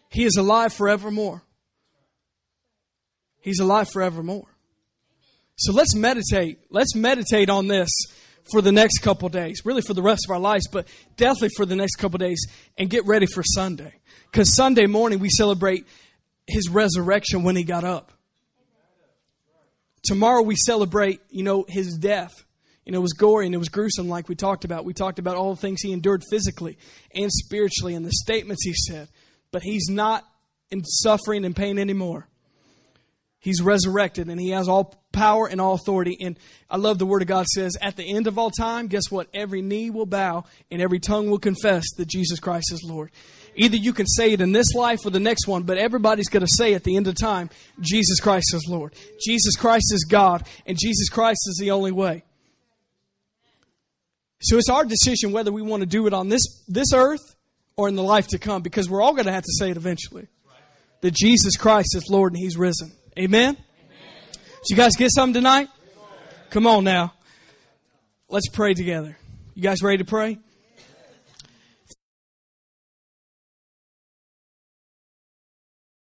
[0.10, 1.44] He is alive forevermore.
[3.42, 4.48] He's alive forevermore.
[5.58, 6.60] So let's meditate.
[6.70, 7.90] Let's meditate on this
[8.52, 10.88] for the next couple days, really for the rest of our lives, but
[11.18, 12.46] definitely for the next couple days,
[12.78, 13.94] and get ready for Sunday.
[14.32, 15.88] Because Sunday morning we celebrate
[16.46, 18.12] his resurrection when he got up.
[20.04, 22.34] Tomorrow we celebrate, you know, his death.
[22.86, 24.86] You know, it was gory and it was gruesome, like we talked about.
[24.86, 26.78] We talked about all the things he endured physically
[27.16, 29.08] and spiritually and the statements he said.
[29.52, 30.24] But he's not
[30.70, 32.28] in suffering and pain anymore.
[33.40, 36.18] He's resurrected and he has all power and all authority.
[36.22, 36.38] And
[36.70, 39.28] I love the word of God says, at the end of all time, guess what?
[39.34, 43.12] Every knee will bow and every tongue will confess that Jesus Christ is Lord.
[43.56, 46.46] Either you can say it in this life or the next one, but everybody's going
[46.46, 47.50] to say at the end of time,
[47.80, 48.94] Jesus Christ is Lord.
[49.26, 52.24] Jesus Christ is God, and Jesus Christ is the only way.
[54.42, 57.36] So it's our decision whether we want to do it on this, this earth
[57.78, 59.78] or in the life to come, because we're all going to have to say it
[59.78, 60.28] eventually.
[61.02, 62.92] That Jesus Christ is Lord and He's risen.
[63.18, 63.58] Amen?
[64.66, 65.70] So you guys get something tonight?
[66.50, 67.14] Come on now.
[68.30, 69.16] Let's pray together.
[69.54, 70.40] You guys ready to pray?